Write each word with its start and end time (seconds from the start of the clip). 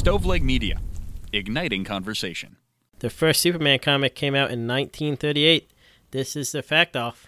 Stoveleg 0.00 0.40
Media, 0.40 0.80
igniting 1.30 1.84
conversation. 1.84 2.56
The 3.00 3.10
first 3.10 3.42
Superman 3.42 3.80
comic 3.80 4.14
came 4.14 4.34
out 4.34 4.50
in 4.50 4.66
1938. 4.66 5.70
This 6.10 6.34
is 6.36 6.52
the 6.52 6.62
fact 6.62 6.96
off. 6.96 7.26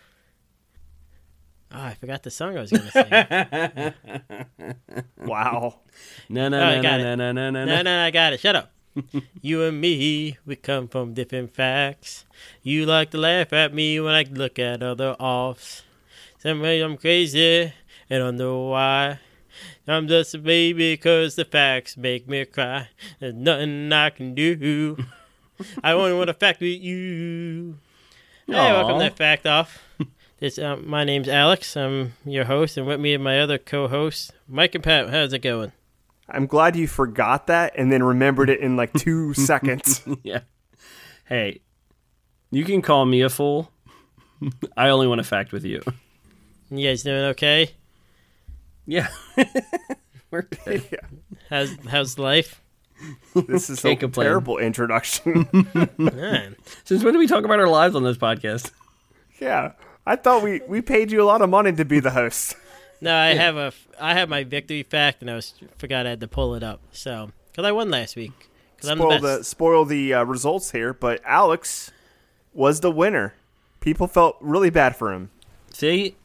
Oh, 1.71 1.83
I 1.83 1.93
forgot 1.95 2.23
the 2.23 2.31
song 2.31 2.57
I 2.57 2.61
was 2.63 2.71
going 2.71 2.91
to 2.91 3.95
sing. 4.57 4.75
Wow. 5.27 5.81
No, 6.31 6.49
no, 6.49 6.61
Oh, 6.63 6.81
no, 6.81 6.97
no, 6.97 7.15
no, 7.15 7.15
no, 7.15 7.33
no, 7.33 7.51
no, 7.51 7.65
no. 7.67 7.83
no, 7.83 8.05
I 8.05 8.11
got 8.11 8.33
it. 8.33 8.41
Shut 8.41 8.57
up. 8.57 8.73
you 9.43 9.63
and 9.65 9.79
me, 9.79 10.39
we 10.47 10.57
come 10.57 10.89
from 10.89 11.13
different 11.13 11.55
facts. 11.55 12.25
You 12.63 12.87
like 12.87 13.11
to 13.11 13.19
laugh 13.19 13.53
at 13.53 13.75
me 13.75 14.01
when 14.01 14.15
I 14.15 14.23
look 14.31 14.59
at 14.59 14.83
other 14.83 15.11
offs. 15.21 15.83
Some 16.39 16.61
way 16.61 16.81
I'm 16.81 16.97
crazy 16.97 17.75
and 18.09 18.25
wonder 18.25 18.57
why. 18.57 19.19
I'm 19.87 20.09
just 20.09 20.35
a 20.35 20.39
baby 20.39 20.95
because 20.95 21.35
the 21.37 21.45
facts 21.45 21.97
make 21.97 22.29
me 22.29 22.45
cry. 22.45 22.89
There's 23.21 23.35
nothing 23.35 23.93
I 23.93 24.11
can 24.11 24.35
do. 24.35 24.97
I 25.85 25.93
only 25.93 26.15
want 26.15 26.29
to 26.29 26.35
fact 26.35 26.61
with 26.61 26.81
you. 26.81 27.79
Hey, 28.47 28.53
welcome 28.55 28.97
Aw. 28.97 29.09
to 29.09 29.11
Fact 29.11 29.47
Off. 29.47 29.83
This, 30.41 30.59
um, 30.59 30.89
my 30.91 31.05
name's 31.05 31.29
Alex. 31.29 31.77
I'm 31.77 32.15
your 32.25 32.47
host, 32.47 32.77
and 32.77 32.85
with 32.85 32.99
me 32.99 33.15
and 33.15 33.23
my 33.23 33.39
other 33.39 33.59
co-hosts, 33.59 34.33
Mike 34.49 34.75
and 34.75 34.83
Pat. 34.83 35.09
How's 35.09 35.33
it 35.33 35.39
going? 35.39 35.71
I'm 36.29 36.47
glad 36.47 36.75
you 36.75 36.89
forgot 36.89 37.47
that 37.47 37.75
and 37.77 37.93
then 37.93 38.03
remembered 38.03 38.51
it 38.51 38.59
in 38.59 38.75
like 38.75 38.93
two 38.93 39.35
seconds. 39.35 40.03
Yeah. 40.25 40.41
Hey, 41.27 41.61
you 42.51 42.65
can 42.65 42.83
call 42.83 43.05
me 43.05 43.21
a 43.21 43.31
fool. 43.31 43.71
I 44.77 44.89
only 44.89 45.07
want 45.07 45.21
to 45.21 45.25
fact 45.25 45.53
with 45.53 45.65
you. 45.65 45.81
You 46.71 46.89
guys 46.89 47.05
doing 47.05 47.23
okay? 47.27 47.71
Yeah. 48.87 49.09
We're 50.31 50.43
good. 50.43 50.99
How's 51.51 51.77
how's 51.89 52.19
life? 52.19 52.63
This 53.35 53.69
is 53.69 53.81
a 53.81 53.89
Can't 53.89 54.01
complain. 54.01 54.27
terrible 54.27 54.57
introduction. 54.59 55.47
Man, 55.99 56.57
Since 56.85 57.05
when 57.05 57.13
do 57.13 57.19
we 57.19 57.27
talk 57.27 57.45
about 57.45 57.59
our 57.61 57.69
lives 57.69 57.95
on 57.95 58.03
this 58.05 58.17
podcast? 58.17 58.71
yeah. 59.41 59.73
I 60.07 60.17
thought 60.17 60.43
we, 60.43 60.61
we 60.67 60.81
paid 60.81 61.13
you 61.13 61.23
a 61.23 61.27
lot 61.27 61.43
of 61.43 61.51
money 61.51 61.73
to 61.73 61.85
be 61.85 62.01
the 62.01 62.11
host. 62.11 62.57
no, 63.01 63.15
I 63.15 63.35
have 63.35 63.57
a 63.57 63.73
I 64.01 64.15
have 64.15 64.29
my 64.29 64.43
victory 64.45 64.83
fact, 64.83 65.21
and 65.21 65.31
I 65.31 65.35
was 65.35 65.55
forgot 65.79 66.07
I 66.07 66.11
had 66.11 66.21
to 66.21 66.29
pull 66.29 66.55
it 66.55 66.63
up. 66.63 66.81
So, 66.93 67.31
because 67.51 67.65
I 67.67 67.71
won 67.73 67.91
last 67.91 68.17
week, 68.17 68.33
because 68.75 68.89
I'm 68.91 68.99
the 68.99 69.05
Spoil 69.05 69.21
best. 69.21 69.23
the 69.39 69.45
spoil 69.45 69.85
the 69.85 70.15
uh, 70.15 70.25
results 70.25 70.71
here, 70.73 70.93
but 70.95 71.21
Alex 71.25 71.93
was 72.55 72.81
the 72.81 72.91
winner. 72.91 73.35
People 73.81 74.07
felt 74.09 74.37
really 74.41 74.71
bad 74.71 74.97
for 74.97 75.13
him. 75.13 75.31
See, 75.73 76.17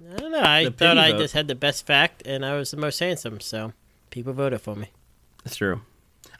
I 0.00 0.16
don't 0.16 0.32
know. 0.32 0.42
I 0.42 0.70
thought 0.70 0.98
I 0.98 1.12
vote. 1.12 1.18
just 1.18 1.34
had 1.34 1.48
the 1.48 1.54
best 1.54 1.86
fact, 1.86 2.22
and 2.26 2.44
I 2.44 2.56
was 2.56 2.70
the 2.70 2.76
most 2.76 2.98
handsome. 2.98 3.40
So, 3.40 3.72
people 4.10 4.32
voted 4.32 4.60
for 4.60 4.74
me. 4.74 4.88
that's 5.44 5.56
true. 5.56 5.82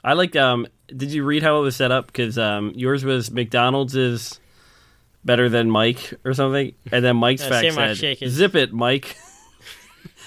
I 0.03 0.15
like. 0.15 0.35
Um, 0.37 0.67
did 0.89 1.13
you 1.13 1.25
read 1.25 1.43
how 1.43 1.59
it 1.59 1.63
was 1.63 1.77
set 1.77 1.93
up? 1.93 2.07
Because 2.07 2.39
um, 2.39 2.73
yours 2.75 3.05
was 3.05 3.31
McDonald's 3.31 3.95
is 3.95 4.41
better 5.25 5.49
than 5.49 5.71
Mike 5.71 6.15
or 6.25 6.33
something, 6.33 6.73
and 6.91 7.05
then 7.05 7.17
Mike's 7.17 7.45
fact 7.45 7.75
said, 7.75 8.29
"Zip 8.29 8.55
it, 8.55 8.73
Mike." 8.73 9.17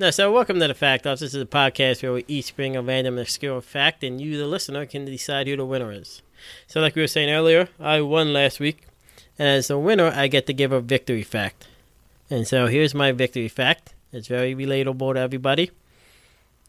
No, 0.00 0.10
so 0.10 0.32
welcome 0.32 0.60
to 0.60 0.68
the 0.68 0.74
Fact 0.74 1.06
Off. 1.08 1.18
This 1.18 1.34
is 1.34 1.42
a 1.42 1.46
podcast 1.46 2.04
where 2.04 2.12
we 2.12 2.24
each 2.28 2.54
bring 2.54 2.76
a 2.76 2.82
random 2.82 3.18
obscure 3.18 3.60
fact, 3.60 4.04
and 4.04 4.20
you, 4.20 4.38
the 4.38 4.46
listener, 4.46 4.86
can 4.86 5.04
decide 5.04 5.48
who 5.48 5.56
the 5.56 5.66
winner 5.66 5.90
is. 5.92 6.22
So, 6.66 6.80
like 6.80 6.94
we 6.94 7.02
were 7.02 7.06
saying 7.08 7.30
earlier, 7.30 7.68
I 7.80 8.00
won 8.00 8.32
last 8.32 8.60
week, 8.60 8.82
and 9.38 9.48
as 9.48 9.68
the 9.68 9.78
winner, 9.78 10.12
I 10.14 10.28
get 10.28 10.46
to 10.46 10.52
give 10.52 10.72
a 10.72 10.80
victory 10.80 11.22
fact. 11.22 11.66
And 12.30 12.46
so, 12.46 12.66
here's 12.66 12.94
my 12.94 13.12
victory 13.12 13.48
fact. 13.48 13.94
It's 14.12 14.28
very 14.28 14.54
relatable 14.54 15.14
to 15.14 15.20
everybody. 15.20 15.70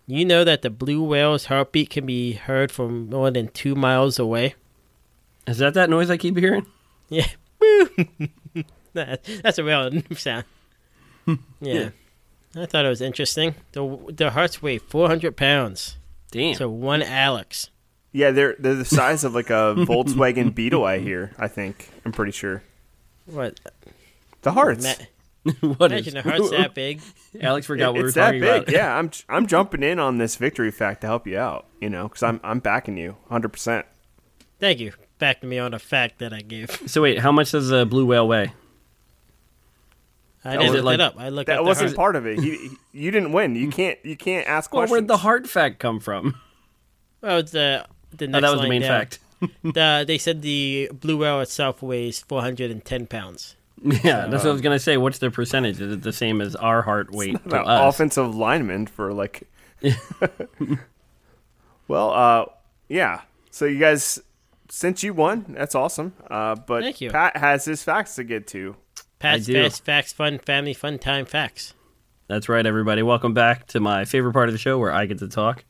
You 0.08 0.26
know 0.26 0.44
that 0.44 0.64
the 0.64 0.70
blue 0.70 1.04
whale's 1.04 1.46
heartbeat 1.46 1.92
can 1.92 2.06
be 2.06 2.34
heard 2.34 2.72
from 2.72 3.10
more 3.10 3.30
than 3.30 3.50
two 3.50 3.76
miles 3.76 4.18
away. 4.18 4.56
Is 5.46 5.60
that 5.60 5.74
that 5.76 5.90
noise 5.90 6.10
I 6.10 6.18
keep 6.18 6.38
hearing? 6.38 6.66
Yeah, 7.10 7.28
woo! 7.60 7.90
That's 8.94 9.58
a 9.58 9.64
real 9.64 9.92
sound. 10.16 10.46
Yeah. 11.62 11.90
I 12.56 12.66
thought 12.66 12.86
it 12.86 12.90
was 12.90 13.02
interesting. 13.02 13.54
The 13.74 13.98
the 14.10 14.32
hearts 14.32 14.62
weigh 14.64 14.80
400 14.80 15.38
pounds. 15.38 15.98
Damn. 16.32 16.56
So 16.56 16.68
one 16.68 17.04
Alex. 17.04 17.70
Yeah, 18.12 18.32
they're 18.32 18.56
they're 18.60 18.76
the 18.76 18.86
size 18.86 19.24
of 19.24 19.36
like 19.36 19.50
a 19.50 19.76
Volkswagen 19.78 20.54
Beetle. 20.54 20.84
I 20.84 21.00
hear. 21.00 21.32
I 21.38 21.48
think. 21.48 21.90
I'm 22.06 22.12
pretty 22.12 22.32
sure. 22.32 22.64
What? 23.26 23.60
The 24.42 24.52
hearts. 24.54 24.84
Ma- 24.84 25.52
what 25.78 25.92
is 25.92 26.08
imagine 26.08 26.14
the 26.16 26.22
heart's 26.24 26.50
that 26.52 26.74
big. 26.74 27.02
Alex 27.42 27.68
forgot 27.68 27.94
what 27.94 27.98
we 28.00 28.04
were 28.04 28.12
talking 28.12 28.40
big. 28.42 28.64
about. 28.64 28.72
Yeah, 28.74 28.96
I'm 28.98 29.12
I'm 29.30 29.46
jumping 29.48 29.84
in 29.84 30.00
on 30.00 30.18
this 30.18 30.36
victory 30.38 30.72
fact 30.72 31.02
to 31.02 31.08
help 31.08 31.28
you 31.28 31.38
out. 31.38 31.66
You 31.80 31.90
know, 31.90 32.08
because 32.08 32.24
I'm 32.24 32.40
I'm 32.44 32.60
backing 32.60 32.98
you 32.98 33.12
100. 33.28 33.50
percent 33.50 33.86
Thank 34.60 34.80
you. 34.80 34.92
Back 35.20 35.42
to 35.42 35.48
me 35.48 35.58
on 35.60 35.72
the 35.72 35.80
fact 35.80 36.20
that 36.20 36.34
I 36.34 36.42
gave. 36.42 36.72
So 36.88 37.02
wait, 37.04 37.20
how 37.20 37.32
much 37.32 37.52
does 37.52 37.72
a 37.72 37.86
blue 37.86 38.06
whale 38.06 38.28
weigh? 38.28 38.54
I 40.44 40.56
was 40.58 40.66
didn't 40.68 40.76
it 40.78 40.84
look 40.84 40.86
like- 40.86 41.00
up. 41.00 41.16
I 41.20 41.30
looked 41.30 41.48
That 41.48 41.60
up 41.60 41.66
wasn't 41.66 41.90
heart. 41.90 41.98
part 41.98 42.16
of 42.16 42.26
it. 42.26 42.40
He, 42.40 42.52
he- 42.70 42.78
you 42.94 43.12
didn't 43.12 43.34
win. 43.34 43.56
You 43.56 43.70
can't 43.70 44.00
you 44.04 44.16
can't 44.16 44.48
ask 44.48 44.72
Well, 44.74 44.82
questions. 44.82 44.92
where'd 44.92 45.08
the 45.08 45.18
heart 45.18 45.48
fact 45.48 45.80
come 45.80 46.00
from? 46.00 46.36
Well, 47.22 47.40
it's 47.40 47.54
the 48.12 48.28
the 48.28 48.38
Oh, 48.38 48.42
that 48.42 48.52
was 48.52 48.62
the 48.62 48.68
main 48.70 48.82
down. 48.82 48.90
fact. 48.90 49.20
The, 49.64 50.04
they 50.06 50.18
said 50.18 50.42
the 50.42 50.90
blue 50.94 51.16
whale 51.18 51.40
itself 51.40 51.82
weighs 51.82 52.20
410 52.20 53.08
pounds. 53.08 53.56
Yeah, 53.82 54.28
that's 54.28 54.44
what 54.44 54.50
I 54.50 54.52
was 54.52 54.60
gonna 54.62 54.80
say. 54.80 54.98
What's 54.98 55.20
the 55.20 55.32
percentage? 55.32 55.80
Is 55.80 55.94
it 55.94 56.02
the 56.02 56.12
same 56.12 56.42
as 56.42 56.58
our 56.58 56.82
heart 56.82 57.12
weight 57.12 57.42
to 57.50 57.62
An 57.62 57.66
us? 57.66 57.96
offensive 57.96 58.36
lineman 58.36 58.88
for 58.88 59.14
like. 59.14 59.44
well, 61.88 62.12
uh, 62.12 62.46
yeah. 62.88 63.22
So 63.52 63.66
you 63.66 63.80
guys, 63.80 64.20
since 64.70 65.04
you 65.04 65.14
won, 65.14 65.46
that's 65.58 65.76
awesome. 65.76 66.14
Uh, 66.30 66.56
but 66.56 66.84
Thank 66.84 67.02
you. 67.02 67.10
Pat 67.10 67.38
has 67.38 67.66
his 67.66 67.82
facts 67.84 68.16
to 68.16 68.24
get 68.24 68.48
to. 68.48 68.76
Past, 69.20 69.46
do. 69.48 69.54
fast, 69.54 69.84
facts, 69.86 70.14
fun, 70.14 70.40
family, 70.40 70.74
fun 70.74 71.00
time 71.00 71.26
facts. 71.26 71.74
That's 72.28 72.48
right, 72.48 72.66
everybody. 72.66 73.02
Welcome 73.02 73.34
back 73.34 73.68
to 73.68 73.80
my 73.80 74.06
favorite 74.06 74.34
part 74.34 74.50
of 74.50 74.54
the 74.54 74.60
show 74.60 74.78
where 74.78 74.92
I 74.92 75.06
get 75.06 75.20
to 75.20 75.28
talk. 75.28 75.64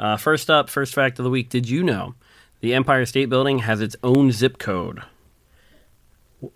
Uh, 0.00 0.16
first 0.16 0.48
up, 0.48 0.70
first 0.70 0.94
fact 0.94 1.18
of 1.18 1.24
the 1.24 1.30
week. 1.30 1.50
Did 1.50 1.68
you 1.68 1.84
know 1.84 2.14
the 2.60 2.72
Empire 2.72 3.04
State 3.04 3.26
Building 3.28 3.60
has 3.60 3.82
its 3.82 3.94
own 4.02 4.32
zip 4.32 4.58
code? 4.58 5.02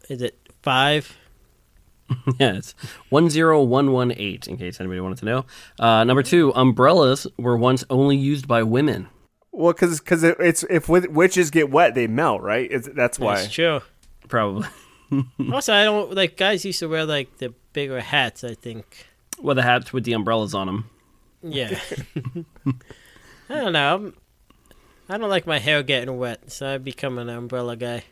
Is 0.08 0.22
it 0.22 0.38
five? 0.62 1.18
yeah, 2.40 2.54
it's 2.54 2.74
10118, 3.10 4.40
in 4.50 4.56
case 4.56 4.80
anybody 4.80 5.00
wanted 5.00 5.18
to 5.18 5.24
know. 5.26 5.46
Uh, 5.78 6.04
number 6.04 6.22
two, 6.22 6.52
umbrellas 6.54 7.26
were 7.36 7.56
once 7.56 7.84
only 7.90 8.16
used 8.16 8.48
by 8.48 8.62
women. 8.62 9.08
Well, 9.52 9.74
because 9.74 10.00
because 10.00 10.24
it, 10.24 10.36
it's 10.40 10.62
if 10.64 10.86
wi- 10.86 11.08
witches 11.10 11.50
get 11.50 11.70
wet, 11.70 11.94
they 11.94 12.06
melt, 12.06 12.40
right? 12.40 12.66
It's, 12.70 12.88
that's 12.94 13.18
why. 13.18 13.36
That's 13.36 13.52
true. 13.52 13.80
Probably. 14.28 14.68
Also, 15.52 15.72
I 15.72 15.84
don't 15.84 16.12
like 16.14 16.36
guys 16.36 16.64
used 16.64 16.80
to 16.80 16.88
wear 16.88 17.04
like 17.04 17.36
the 17.38 17.54
bigger 17.72 18.00
hats. 18.00 18.42
I 18.42 18.54
think. 18.54 19.06
Well, 19.38 19.54
the 19.54 19.62
hats 19.62 19.92
with 19.92 20.02
the 20.02 20.12
umbrellas 20.12 20.54
on 20.54 20.66
them. 20.66 20.90
Yeah. 21.40 21.78
I 23.54 23.60
don't 23.60 23.72
know. 23.72 23.94
I'm, 23.94 24.14
I 25.08 25.18
don't 25.18 25.28
like 25.30 25.46
my 25.46 25.58
hair 25.58 25.82
getting 25.82 26.16
wet, 26.18 26.50
so 26.50 26.74
I 26.74 26.78
become 26.78 27.18
an 27.18 27.28
umbrella 27.28 27.76
guy. 27.76 28.04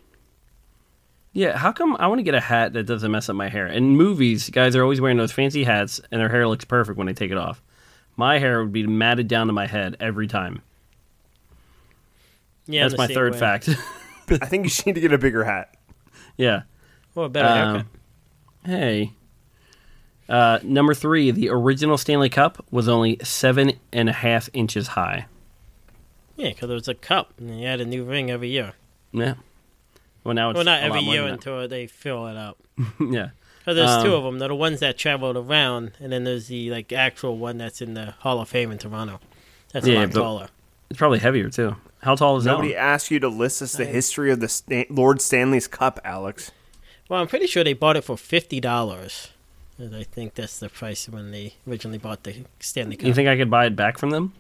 Yeah, 1.33 1.57
how 1.57 1.73
come 1.73 1.97
I 1.99 2.09
want 2.09 2.19
to 2.19 2.23
get 2.25 2.35
a 2.35 2.41
hat 2.41 2.75
that 2.75 2.85
doesn't 2.85 3.11
mess 3.11 3.29
up 3.31 3.37
my 3.37 3.49
hair? 3.49 3.67
In 3.67 3.97
movies, 3.97 4.51
guys 4.51 4.77
are 4.77 4.83
always 4.83 5.01
wearing 5.01 5.17
those 5.17 5.33
fancy 5.33 5.65
hats 5.65 6.01
and 6.11 6.21
their 6.21 6.29
hair 6.29 6.47
looks 6.47 6.67
perfect 6.67 6.99
when 6.99 7.07
they 7.07 7.15
take 7.15 7.31
it 7.31 7.39
off. 7.39 7.63
My 8.17 8.39
hair 8.39 8.63
would 8.63 8.73
be 8.73 8.87
matted 8.87 9.29
down 9.29 9.47
to 9.47 9.53
my 9.55 9.67
head 9.67 9.97
every 9.99 10.27
time. 10.27 10.61
Yeah, 12.67 12.83
That's 12.87 12.99
my 12.99 13.07
third 13.07 13.33
way. 13.33 13.39
fact. 13.39 13.69
I 14.31 14.47
think 14.47 14.65
you 14.65 14.71
should 14.71 14.87
need 14.87 14.95
to 14.97 15.01
get 15.01 15.13
a 15.13 15.19
bigger 15.19 15.45
hat. 15.45 15.75
yeah. 16.37 16.63
Or 17.15 17.25
a 17.25 17.29
better 17.31 17.49
Um, 17.49 17.75
haircut. 17.75 17.87
Hey. 18.67 19.13
Uh, 20.29 20.59
number 20.63 20.95
three, 20.95 21.31
the 21.31 21.49
original 21.49 21.97
Stanley 21.99 22.29
Cup 22.29 22.65
was 22.71 22.89
only 22.89 23.19
seven 23.23 23.73
and 23.93 24.09
a 24.09 24.13
half 24.13 24.49
inches 24.53 24.89
high. 24.89 25.27
Yeah, 26.37 26.49
because 26.51 26.71
it 26.71 26.75
was 26.75 26.89
a 26.89 26.95
cup, 26.95 27.33
and 27.39 27.61
you 27.61 27.67
had 27.67 27.81
a 27.81 27.85
new 27.85 28.05
ring 28.05 28.31
every 28.31 28.49
year. 28.49 28.73
Yeah. 29.13 29.35
Well, 30.25 30.35
now 30.35 30.51
it's 30.51 30.57
well, 30.57 30.65
not 30.65 30.81
a 30.81 30.85
every 30.85 31.03
more 31.05 31.15
year 31.15 31.25
than 31.25 31.35
until 31.35 31.67
they 31.69 31.87
fill 31.87 32.27
it 32.29 32.37
up. 32.37 32.57
yeah. 33.01 33.31
Because 33.59 33.77
there's 33.77 34.03
two 34.03 34.13
Um, 34.15 34.19
of 34.19 34.25
them. 34.25 34.39
They're 34.39 34.49
the 34.49 34.55
ones 34.55 34.81
that 34.81 34.97
traveled 34.99 35.37
around, 35.37 35.93
and 36.01 36.13
then 36.13 36.25
there's 36.25 36.49
the 36.49 36.71
like 36.71 36.93
actual 36.93 37.37
one 37.39 37.59
that's 37.59 37.81
in 37.83 37.95
the 37.95 38.13
Hall 38.21 38.41
of 38.41 38.49
Fame 38.49 38.71
in 38.71 38.79
Toronto. 38.79 39.21
That's 39.73 39.87
a 39.87 39.93
Yeah, 39.93 40.01
lot 40.01 40.13
but- 40.13 40.21
taller. 40.21 40.49
It's 40.91 40.99
probably 40.99 41.21
heavier 41.21 41.49
too. 41.49 41.77
How 42.03 42.17
tall 42.17 42.37
is 42.37 42.45
Nobody 42.45 42.69
that? 42.69 42.75
Nobody 42.75 42.77
asked 42.93 43.11
you 43.11 43.19
to 43.21 43.29
list 43.29 43.63
us 43.63 43.73
the 43.73 43.85
history 43.87 44.31
of 44.31 44.41
the 44.41 44.49
Stan- 44.49 44.85
Lord 44.91 45.23
Stanley's 45.23 45.67
Cup, 45.69 45.99
Alex. 46.05 46.51
Well, 47.09 47.21
I'm 47.21 47.29
pretty 47.29 47.47
sure 47.47 47.65
they 47.65 47.73
bought 47.73 47.97
it 47.97 48.05
for 48.05 48.17
fifty 48.19 48.61
dollars. 48.61 49.29
And 49.79 49.97
I 49.97 50.03
think 50.03 50.35
that's 50.35 50.59
the 50.59 50.69
price 50.69 51.09
when 51.09 51.31
they 51.31 51.55
originally 51.67 51.97
bought 51.99 52.25
the 52.25 52.45
Stanley 52.61 52.97
Cup. 52.97 53.07
You 53.07 53.15
think 53.15 53.29
I 53.29 53.37
could 53.37 53.51
buy 53.51 53.67
it 53.67 53.75
back 53.77 53.97
from 53.99 54.11
them? 54.11 54.35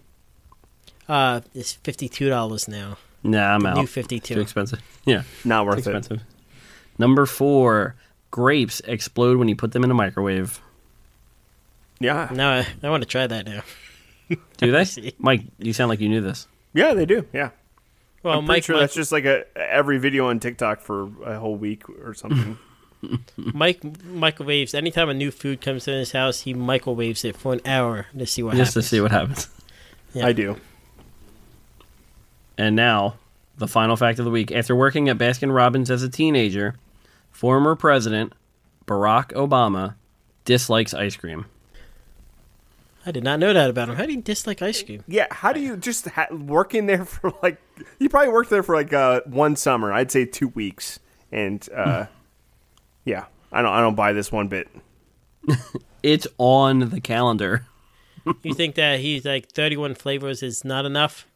Uh, 1.08 1.40
it's 1.54 1.72
fifty-two 1.72 2.28
dollars 2.28 2.68
now. 2.68 2.96
Nah, 3.22 3.54
I'm 3.54 3.60
The 3.60 3.68
out. 3.68 3.76
new 3.76 3.82
It's 4.00 4.28
too 4.28 4.40
expensive. 4.40 4.80
Yeah, 5.04 5.22
Not 5.44 5.62
too 5.62 5.66
worth 5.66 5.74
it. 5.78 5.80
expensive. 5.80 6.20
Number 6.98 7.26
four, 7.26 7.96
grapes 8.30 8.80
explode 8.84 9.36
when 9.38 9.48
you 9.48 9.56
put 9.56 9.72
them 9.72 9.82
in 9.84 9.90
a 9.90 9.94
microwave. 9.94 10.60
Yeah, 12.00 12.28
No, 12.32 12.50
I, 12.50 12.66
I 12.82 12.90
want 12.90 13.02
to 13.02 13.08
try 13.08 13.26
that 13.26 13.46
now. 13.46 13.62
Do 14.56 14.72
they? 14.72 15.12
Mike, 15.18 15.42
you 15.58 15.72
sound 15.72 15.88
like 15.88 16.00
you 16.00 16.08
knew 16.08 16.20
this. 16.20 16.46
yeah, 16.74 16.94
they 16.94 17.06
do. 17.06 17.26
Yeah, 17.32 17.50
Well, 18.22 18.38
I'm 18.38 18.44
Mike, 18.46 18.64
sure 18.64 18.74
Mike, 18.76 18.82
that's 18.82 18.94
just 18.94 19.12
like 19.12 19.24
a 19.24 19.44
every 19.56 19.98
video 19.98 20.26
on 20.28 20.40
TikTok 20.40 20.80
for 20.80 21.08
a 21.24 21.38
whole 21.38 21.56
week 21.56 21.88
or 21.88 22.14
something. 22.14 22.58
Mike 23.36 23.80
microwaves. 24.04 24.74
Anytime 24.74 25.08
a 25.08 25.14
new 25.14 25.30
food 25.32 25.60
comes 25.60 25.86
in 25.88 25.94
his 25.94 26.12
house, 26.12 26.40
he 26.42 26.54
microwaves 26.54 27.24
it 27.24 27.36
for 27.36 27.52
an 27.52 27.60
hour 27.66 28.06
to 28.16 28.26
see 28.26 28.42
what 28.42 28.54
Just 28.56 28.72
to 28.74 28.78
happens. 28.78 28.88
see 28.88 29.00
what 29.00 29.10
happens. 29.10 29.48
Yeah. 30.14 30.26
I 30.26 30.32
do. 30.32 30.56
And 32.58 32.76
now, 32.76 33.16
the 33.56 33.68
final 33.68 33.96
fact 33.96 34.18
of 34.18 34.24
the 34.24 34.30
week. 34.30 34.52
After 34.52 34.74
working 34.76 35.08
at 35.08 35.18
Baskin 35.18 35.54
Robbins 35.54 35.90
as 35.90 36.02
a 36.02 36.08
teenager, 36.08 36.76
former 37.30 37.74
president 37.74 38.32
Barack 38.86 39.32
Obama 39.32 39.94
dislikes 40.44 40.92
ice 40.94 41.16
cream. 41.16 41.46
I 43.04 43.10
did 43.10 43.24
not 43.24 43.40
know 43.40 43.52
that 43.52 43.68
about 43.68 43.88
him. 43.88 43.96
How 43.96 44.06
do 44.06 44.12
you 44.12 44.20
dislike 44.22 44.62
ice 44.62 44.82
cream? 44.82 45.02
Yeah, 45.08 45.26
how 45.30 45.52
do 45.52 45.60
you 45.60 45.76
just 45.76 46.06
ha- 46.08 46.28
working 46.30 46.86
there 46.86 47.04
for 47.04 47.32
like? 47.42 47.60
You 47.98 48.08
probably 48.08 48.32
worked 48.32 48.50
there 48.50 48.62
for 48.62 48.76
like 48.76 48.92
uh, 48.92 49.22
one 49.26 49.56
summer. 49.56 49.92
I'd 49.92 50.12
say 50.12 50.24
two 50.24 50.48
weeks, 50.48 51.00
and 51.32 51.66
uh, 51.74 52.06
yeah, 53.04 53.24
I 53.50 53.62
don't. 53.62 53.72
I 53.72 53.80
don't 53.80 53.96
buy 53.96 54.12
this 54.12 54.30
one 54.30 54.48
bit. 54.48 54.68
It's 56.02 56.26
on 56.36 56.90
the 56.90 57.00
calendar. 57.00 57.66
You 58.42 58.54
think 58.54 58.74
that 58.74 58.98
he's 58.98 59.24
like 59.24 59.50
31 59.52 59.94
flavors 59.94 60.42
is 60.42 60.64
not 60.64 60.84
enough? 60.84 61.28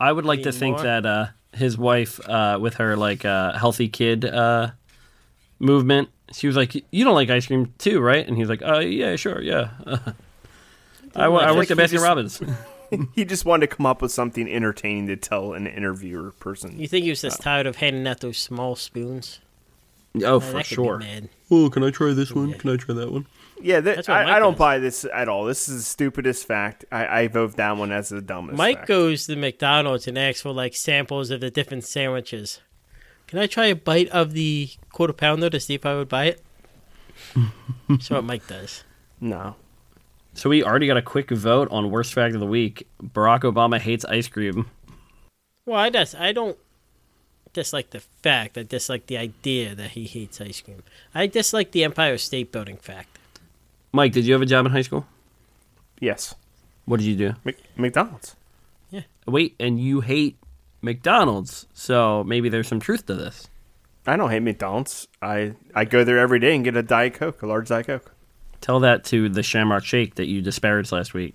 I 0.00 0.12
would 0.12 0.24
like 0.24 0.42
to 0.44 0.52
think 0.52 0.76
more? 0.76 0.84
that 0.84 1.06
uh, 1.06 1.26
his 1.52 1.76
wife, 1.78 2.20
uh, 2.28 2.58
with 2.60 2.74
her 2.74 2.96
like 2.96 3.24
uh, 3.24 3.56
healthy 3.58 3.88
kid 3.88 4.24
uh, 4.24 4.70
movement, 5.58 6.08
she 6.32 6.46
was 6.46 6.56
like, 6.56 6.74
"You 6.90 7.04
don't 7.04 7.14
like 7.14 7.30
ice 7.30 7.46
cream 7.46 7.72
too, 7.78 8.00
right?" 8.00 8.26
And 8.26 8.36
he's 8.36 8.48
like, 8.48 8.62
"Uh, 8.62 8.78
yeah, 8.80 9.16
sure, 9.16 9.40
yeah." 9.42 9.70
I, 11.16 11.24
I 11.24 11.26
I 11.26 11.52
worked 11.52 11.70
at 11.70 11.76
think 11.76 11.90
he 11.90 11.96
Baskin 11.96 12.00
just- 12.00 12.04
Robbins. 12.04 12.42
He 13.14 13.26
just 13.26 13.44
wanted 13.44 13.68
to 13.68 13.76
come 13.76 13.84
up 13.84 14.00
with 14.00 14.12
something 14.12 14.48
entertaining 14.50 15.08
to 15.08 15.16
tell 15.16 15.52
an 15.52 15.66
interviewer 15.66 16.30
person. 16.32 16.78
You 16.78 16.88
think 16.88 17.04
he 17.04 17.10
was 17.10 17.20
just 17.20 17.42
tired 17.42 17.66
of 17.66 17.76
handing 17.76 18.06
out 18.06 18.20
those 18.20 18.38
small 18.38 18.76
spoons? 18.76 19.40
oh, 20.24 20.40
Man, 20.40 20.40
for 20.40 20.46
that 20.46 20.52
could 20.52 20.68
be 20.70 20.74
sure. 20.74 21.02
Oh, 21.50 21.68
can 21.68 21.84
I 21.84 21.90
try 21.90 22.14
this 22.14 22.32
one? 22.32 22.48
Yeah. 22.48 22.56
Can 22.56 22.70
I 22.70 22.76
try 22.76 22.94
that 22.94 23.12
one? 23.12 23.26
Yeah, 23.60 23.80
that, 23.80 23.96
That's 23.96 24.08
what 24.08 24.14
Mike 24.14 24.26
I, 24.28 24.36
I 24.36 24.38
don't 24.38 24.52
does. 24.52 24.58
buy 24.58 24.78
this 24.78 25.04
at 25.12 25.28
all. 25.28 25.44
This 25.44 25.68
is 25.68 25.76
the 25.76 25.82
stupidest 25.82 26.46
fact. 26.46 26.84
I, 26.92 27.20
I 27.22 27.28
vote 27.28 27.56
that 27.56 27.76
one 27.76 27.90
as 27.92 28.08
the 28.10 28.20
dumbest. 28.22 28.56
Mike 28.56 28.78
fact. 28.78 28.88
goes 28.88 29.26
to 29.26 29.36
McDonald's 29.36 30.06
and 30.06 30.16
asks 30.18 30.42
for 30.42 30.52
like 30.52 30.74
samples 30.76 31.30
of 31.30 31.40
the 31.40 31.50
different 31.50 31.84
sandwiches. 31.84 32.60
Can 33.26 33.38
I 33.38 33.46
try 33.46 33.66
a 33.66 33.74
bite 33.74 34.08
of 34.10 34.32
the 34.32 34.70
quarter 34.92 35.12
pounder 35.12 35.50
to 35.50 35.60
see 35.60 35.74
if 35.74 35.84
I 35.84 35.94
would 35.96 36.08
buy 36.08 36.26
it? 36.26 36.42
That's 37.88 38.10
what 38.10 38.24
Mike 38.24 38.46
does. 38.46 38.84
No, 39.20 39.56
So 40.34 40.48
we 40.48 40.62
already 40.62 40.86
got 40.86 40.96
a 40.96 41.02
quick 41.02 41.30
vote 41.30 41.68
on 41.72 41.90
worst 41.90 42.14
fact 42.14 42.34
of 42.34 42.40
the 42.40 42.46
week. 42.46 42.86
Barack 43.02 43.40
Obama 43.40 43.80
hates 43.80 44.04
ice 44.04 44.28
cream. 44.28 44.70
Well, 45.66 45.76
I 45.78 45.90
just 45.90 46.14
I 46.14 46.32
don't 46.32 46.56
dislike 47.52 47.90
the 47.90 48.00
fact. 48.22 48.56
I 48.56 48.62
dislike 48.62 49.06
the 49.06 49.18
idea 49.18 49.74
that 49.74 49.90
he 49.90 50.04
hates 50.04 50.40
ice 50.40 50.60
cream. 50.60 50.84
I 51.14 51.26
dislike 51.26 51.72
the 51.72 51.82
Empire 51.84 52.16
State 52.18 52.52
Building 52.52 52.76
fact. 52.76 53.17
Mike, 53.92 54.12
did 54.12 54.24
you 54.26 54.32
have 54.34 54.42
a 54.42 54.46
job 54.46 54.66
in 54.66 54.72
high 54.72 54.82
school? 54.82 55.06
yes, 56.00 56.34
What 56.84 56.98
did 57.00 57.06
you 57.06 57.16
do? 57.16 57.34
Mc, 57.44 57.56
McDonald's. 57.76 58.36
Yeah. 58.90 59.02
Wait, 59.26 59.54
and 59.58 59.80
you 59.80 60.00
hate 60.00 60.36
McDonald's, 60.82 61.66
so 61.74 62.22
maybe 62.24 62.48
there's 62.48 62.68
some 62.68 62.80
truth 62.80 63.06
to 63.06 63.14
this. 63.14 63.48
I 64.06 64.16
don't 64.16 64.30
hate 64.30 64.40
McDonald's. 64.42 65.06
I 65.20 65.52
I 65.74 65.84
go 65.84 66.04
there 66.04 66.18
every 66.18 66.38
day 66.38 66.54
and 66.54 66.64
get 66.64 66.76
a 66.76 66.82
diet 66.82 67.14
coke, 67.14 67.42
a 67.42 67.46
large 67.46 67.68
diet 67.68 67.86
coke. 67.86 68.12
Tell 68.60 68.80
that 68.80 69.04
to 69.06 69.28
the 69.28 69.42
Shamrock 69.42 69.84
Shake 69.84 70.14
that 70.16 70.26
you 70.26 70.40
disparaged 70.40 70.92
last 70.92 71.12
week. 71.14 71.34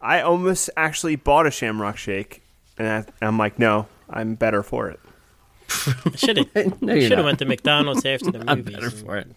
I 0.00 0.20
almost 0.22 0.70
actually 0.76 1.16
bought 1.16 1.46
a 1.46 1.50
Shamrock 1.50 1.96
Shake, 1.96 2.42
and 2.78 2.88
I, 2.88 3.04
I'm 3.26 3.38
like, 3.38 3.58
no, 3.58 3.86
I'm 4.10 4.34
better 4.34 4.62
for 4.62 4.88
it. 4.90 5.00
Should 6.16 6.36
have 6.38 6.82
No, 6.82 6.98
should 6.98 7.12
have 7.12 7.24
went 7.24 7.38
to 7.40 7.44
McDonald's 7.44 8.04
after 8.06 8.30
the 8.30 8.44
I'm 8.50 8.62
better 8.62 8.90
for 8.90 9.16
it. 9.18 9.28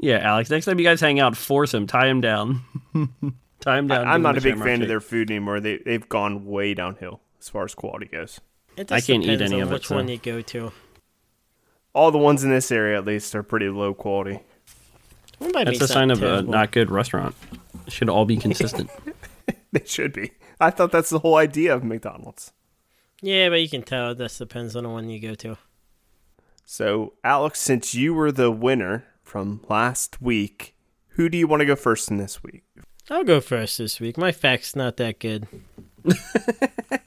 Yeah, 0.00 0.18
Alex. 0.18 0.50
Next 0.50 0.64
time 0.64 0.78
you 0.78 0.84
guys 0.84 1.00
hang 1.00 1.20
out, 1.20 1.36
force 1.36 1.74
him, 1.74 1.86
tie 1.86 2.08
him 2.08 2.20
down, 2.20 2.62
tie 3.60 3.78
him 3.78 3.88
down. 3.88 4.06
I, 4.06 4.14
am 4.14 4.22
not 4.22 4.38
a 4.38 4.40
big 4.40 4.56
fan 4.58 4.66
Shake. 4.78 4.82
of 4.82 4.88
their 4.88 5.00
food 5.00 5.30
anymore. 5.30 5.60
They 5.60 5.78
they've 5.78 6.08
gone 6.08 6.46
way 6.46 6.74
downhill 6.74 7.20
as 7.38 7.48
far 7.48 7.64
as 7.64 7.74
quality 7.74 8.06
goes. 8.06 8.40
It 8.76 8.90
I 8.90 9.00
can't 9.00 9.22
eat 9.22 9.26
depends 9.26 9.52
any 9.52 9.60
on 9.60 9.68
of 9.68 9.72
it, 9.72 9.74
Which 9.74 9.86
so- 9.88 9.96
one 9.96 10.08
you 10.08 10.18
go 10.18 10.40
to? 10.40 10.72
All 11.92 12.10
the 12.12 12.18
ones 12.18 12.44
in 12.44 12.50
this 12.50 12.70
area, 12.70 12.96
at 12.96 13.04
least, 13.04 13.34
are 13.34 13.42
pretty 13.42 13.68
low 13.68 13.92
quality. 13.94 14.38
Well, 15.40 15.50
That's 15.52 15.80
a 15.80 15.88
sign 15.88 16.08
not 16.08 16.18
of 16.18 16.22
a 16.22 16.42
not 16.48 16.70
good 16.70 16.88
restaurant. 16.90 17.34
It 17.86 17.92
should 17.92 18.08
all 18.08 18.24
be 18.24 18.36
consistent. 18.46 18.90
They 19.72 19.82
should 19.84 20.12
be. 20.12 20.30
I 20.60 20.70
thought 20.70 20.92
that's 20.92 21.10
the 21.10 21.18
whole 21.18 21.36
idea 21.36 21.74
of 21.74 21.82
McDonald's. 21.82 22.52
Yeah, 23.22 23.48
but 23.48 23.60
you 23.60 23.68
can 23.68 23.82
tell. 23.82 24.10
It 24.12 24.18
just 24.18 24.38
depends 24.38 24.76
on 24.76 24.84
the 24.84 24.88
one 24.90 25.08
you 25.10 25.18
go 25.20 25.34
to. 25.36 25.58
So, 26.64 27.14
Alex, 27.24 27.60
since 27.60 27.94
you 27.94 28.14
were 28.14 28.30
the 28.30 28.50
winner 28.52 29.04
from 29.30 29.60
last 29.68 30.20
week, 30.20 30.74
who 31.10 31.28
do 31.28 31.38
you 31.38 31.46
want 31.46 31.60
to 31.60 31.64
go 31.66 31.76
first 31.76 32.10
in 32.10 32.16
this 32.16 32.42
week? 32.42 32.64
I'll 33.08 33.22
go 33.22 33.40
first 33.40 33.78
this 33.78 34.00
week. 34.00 34.18
My 34.18 34.32
fact's 34.32 34.74
not 34.74 34.96
that 34.98 35.18
good. 35.20 35.46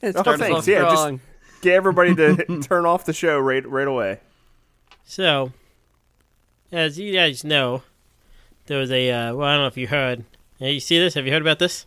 Oh, 0.02 0.10
Start 0.10 0.38
thanks. 0.38 0.54
off 0.58 0.66
Yeah, 0.68 0.82
just- 0.82 1.14
Get 1.62 1.74
everybody 1.74 2.14
to 2.14 2.60
turn 2.62 2.84
off 2.84 3.06
the 3.06 3.12
show 3.14 3.38
right 3.38 3.66
right 3.66 3.86
away. 3.88 4.20
So, 5.04 5.52
as 6.70 6.98
you 6.98 7.12
guys 7.14 7.42
know, 7.42 7.82
there 8.66 8.78
was 8.78 8.90
a 8.90 9.10
uh, 9.10 9.34
well, 9.34 9.48
I 9.48 9.52
don't 9.54 9.62
know 9.62 9.66
if 9.66 9.76
you 9.78 9.86
heard. 9.88 10.24
You 10.58 10.78
see 10.80 10.98
this? 10.98 11.14
Have 11.14 11.24
you 11.26 11.32
heard 11.32 11.40
about 11.42 11.58
this? 11.58 11.86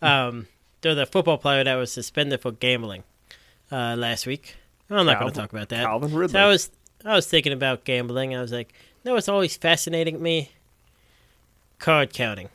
Um, 0.00 0.46
there 0.80 0.90
was 0.90 0.98
a 0.98 1.06
football 1.06 1.38
player 1.38 1.64
that 1.64 1.74
was 1.74 1.90
suspended 1.90 2.40
for 2.40 2.52
gambling 2.52 3.02
uh, 3.72 3.96
last 3.98 4.26
week. 4.26 4.54
I'm 4.90 5.04
not 5.06 5.18
going 5.18 5.32
to 5.32 5.40
talk 5.40 5.52
about 5.52 5.70
that. 5.70 5.84
Calvin 5.84 6.14
Ridley. 6.14 6.32
So 6.32 6.38
I 6.38 6.46
was 6.46 6.70
I 7.04 7.14
was 7.16 7.26
thinking 7.26 7.52
about 7.52 7.84
gambling. 7.84 8.36
I 8.36 8.40
was 8.40 8.52
like, 8.52 8.72
know 9.06 9.14
what's 9.14 9.28
always 9.28 9.56
fascinating 9.56 10.22
me? 10.22 10.50
Card 11.78 12.12
counting. 12.12 12.50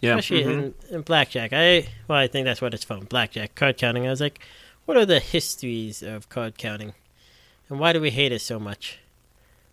Yeah. 0.00 0.10
Especially 0.10 0.42
in, 0.42 0.72
mm-hmm. 0.72 0.94
in 0.94 1.02
blackjack. 1.02 1.52
I 1.52 1.88
well, 2.06 2.18
I 2.18 2.28
think 2.28 2.44
that's 2.44 2.62
what 2.62 2.74
it's 2.74 2.84
from. 2.84 3.00
Blackjack 3.06 3.54
card 3.56 3.78
counting. 3.78 4.06
I 4.06 4.10
was 4.10 4.20
like, 4.20 4.40
what 4.84 4.96
are 4.96 5.06
the 5.06 5.18
histories 5.18 6.02
of 6.02 6.28
card 6.28 6.56
counting, 6.56 6.92
and 7.68 7.80
why 7.80 7.92
do 7.92 8.00
we 8.00 8.10
hate 8.10 8.30
it 8.30 8.40
so 8.40 8.60
much? 8.60 8.98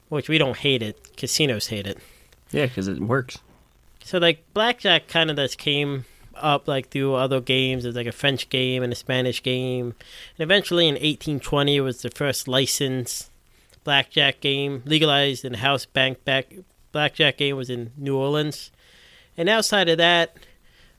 Which 0.09 0.29
we 0.29 0.37
don't 0.37 0.57
hate 0.57 0.81
it. 0.81 1.15
Casinos 1.17 1.67
hate 1.67 1.85
it. 1.85 1.99
Yeah, 2.51 2.65
because 2.65 2.87
it 2.87 2.99
works. 2.99 3.37
So 4.03 4.17
like 4.17 4.43
blackjack 4.53 5.07
kind 5.07 5.29
of 5.29 5.37
just 5.37 5.57
came 5.57 6.05
up 6.35 6.67
like 6.67 6.89
through 6.89 7.15
other 7.15 7.41
games. 7.41 7.83
There's 7.83 7.95
like 7.95 8.07
a 8.07 8.11
French 8.11 8.49
game 8.49 8.81
and 8.81 8.93
a 8.93 8.95
Spanish 8.95 9.43
game, 9.43 9.95
and 10.37 10.43
eventually 10.43 10.87
in 10.87 10.95
1820 10.95 11.75
it 11.75 11.81
was 11.81 12.01
the 12.01 12.09
first 12.09 12.47
licensed 12.47 13.29
blackjack 13.85 14.41
game 14.41 14.83
legalized 14.85 15.45
in 15.45 15.53
the 15.53 15.59
house 15.59 15.85
bank 15.85 16.25
back. 16.25 16.53
Blackjack 16.91 17.37
game 17.37 17.55
was 17.55 17.69
in 17.69 17.91
New 17.95 18.17
Orleans, 18.17 18.71
and 19.37 19.47
outside 19.47 19.87
of 19.87 19.97
that, 19.97 20.35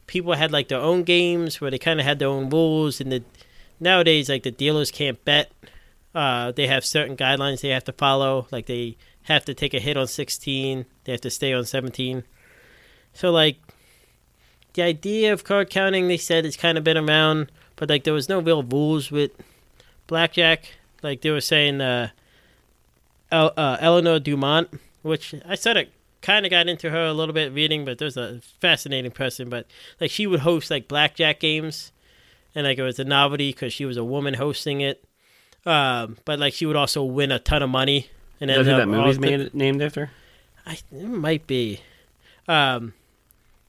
people 0.07 0.33
had 0.35 0.53
like 0.53 0.69
their 0.69 0.81
own 0.81 1.03
games 1.03 1.61
where 1.61 1.71
they 1.71 1.79
kind 1.79 2.01
of 2.01 2.07
had 2.07 2.19
their 2.19 2.29
own 2.29 2.49
rules. 2.49 3.01
And 3.01 3.13
the 3.13 3.23
nowadays 3.81 4.29
like 4.29 4.43
the 4.43 4.51
dealers 4.51 4.91
can't 4.91 5.23
bet. 5.25 5.53
Uh, 6.15 6.53
they 6.53 6.67
have 6.67 6.85
certain 6.85 7.17
guidelines 7.17 7.61
they 7.61 7.69
have 7.69 7.85
to 7.85 7.93
follow. 7.93 8.47
Like 8.51 8.67
they 8.67 8.97
have 9.25 9.45
to 9.45 9.55
take 9.55 9.75
a 9.75 9.81
hit 9.81 9.97
on 9.97 10.07
16. 10.07 10.87
They 11.05 11.13
have 11.13 11.21
to 11.23 11.31
stay 11.31 11.53
on 11.53 11.65
17. 11.65 12.25
So 13.13 13.31
like 13.31 13.59
the 14.75 14.83
idea 14.83 15.33
of 15.33 15.45
card 15.45 15.71
counting, 15.71 16.09
they 16.09 16.17
said 16.17 16.47
it's 16.47 16.57
kind 16.57 16.79
of 16.79 16.85
been 16.85 16.97
around, 16.97 17.51
but 17.77 17.89
like 17.89 18.05
there 18.05 18.15
was 18.15 18.29
no 18.29 18.41
real 18.41 18.63
rules 18.63 19.11
with 19.11 19.31
blackjack. 20.07 20.75
Like 21.03 21.23
they 21.23 21.31
were 21.31 21.41
saying, 21.41 21.81
uh, 21.81 22.11
El- 23.37 23.53
uh, 23.57 23.77
Eleanor 23.81 24.19
Dumont, 24.19 24.69
which 25.03 25.35
I 25.47 25.55
sort 25.55 25.77
of 25.77 25.87
kind 26.23 26.47
of 26.47 26.51
got 26.51 26.69
into 26.69 26.91
her 26.91 27.05
a 27.07 27.13
little 27.13 27.35
bit 27.35 27.53
reading, 27.53 27.85
but 27.85 27.99
there's 27.99 28.17
a 28.17 28.41
fascinating 28.61 29.11
person. 29.11 29.49
But 29.49 29.67
like 30.01 30.11
she 30.11 30.27
would 30.27 30.41
host 30.41 30.71
like 30.71 30.89
blackjack 30.89 31.41
games, 31.41 31.93
and 32.55 32.67
like 32.67 32.79
it 32.79 32.83
was 32.83 32.99
a 32.99 33.05
novelty 33.05 33.51
because 33.51 33.73
she 33.73 33.85
was 33.85 33.97
a 33.97 34.05
woman 34.05 34.35
hosting 34.35 34.81
it. 34.81 35.05
Um, 35.67 36.17
but 36.25 36.39
like 36.39 36.55
she 36.55 36.65
would 36.65 36.77
also 36.77 37.05
win 37.05 37.31
a 37.31 37.39
ton 37.39 37.63
of 37.63 37.71
money. 37.71 38.09
And 38.41 38.51
Is 38.51 38.67
that 38.67 38.77
that 38.77 38.89
movie's 38.89 39.19
made, 39.19 39.55
named 39.55 39.83
after? 39.83 40.11
I 40.67 40.79
it 40.93 41.09
might 41.09 41.47
be. 41.47 41.81
Um 42.49 42.95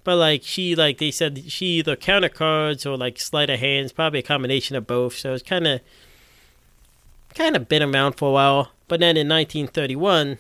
but 0.04 0.16
like 0.16 0.42
she 0.44 0.76
like 0.76 1.00
they 1.00 1.12
said 1.12 1.52
she 1.52 1.66
either 1.80 1.96
counted 1.96 2.34
cards 2.34 2.86
or 2.86 2.98
like 2.98 3.20
sleight 3.20 3.50
of 3.50 3.60
hands, 3.60 3.92
probably 3.92 4.20
a 4.20 4.24
combination 4.24 4.76
of 4.76 4.88
both. 4.88 5.18
So 5.18 5.34
it's 5.34 5.44
kinda 7.38 7.60
kinda 7.60 7.60
been 7.60 7.84
around 7.84 8.14
for 8.14 8.30
a 8.30 8.32
while. 8.32 8.72
But 8.88 9.00
then 9.00 9.18
in 9.18 9.28
nineteen 9.28 9.68
thirty 9.68 9.96
one, 9.96 10.38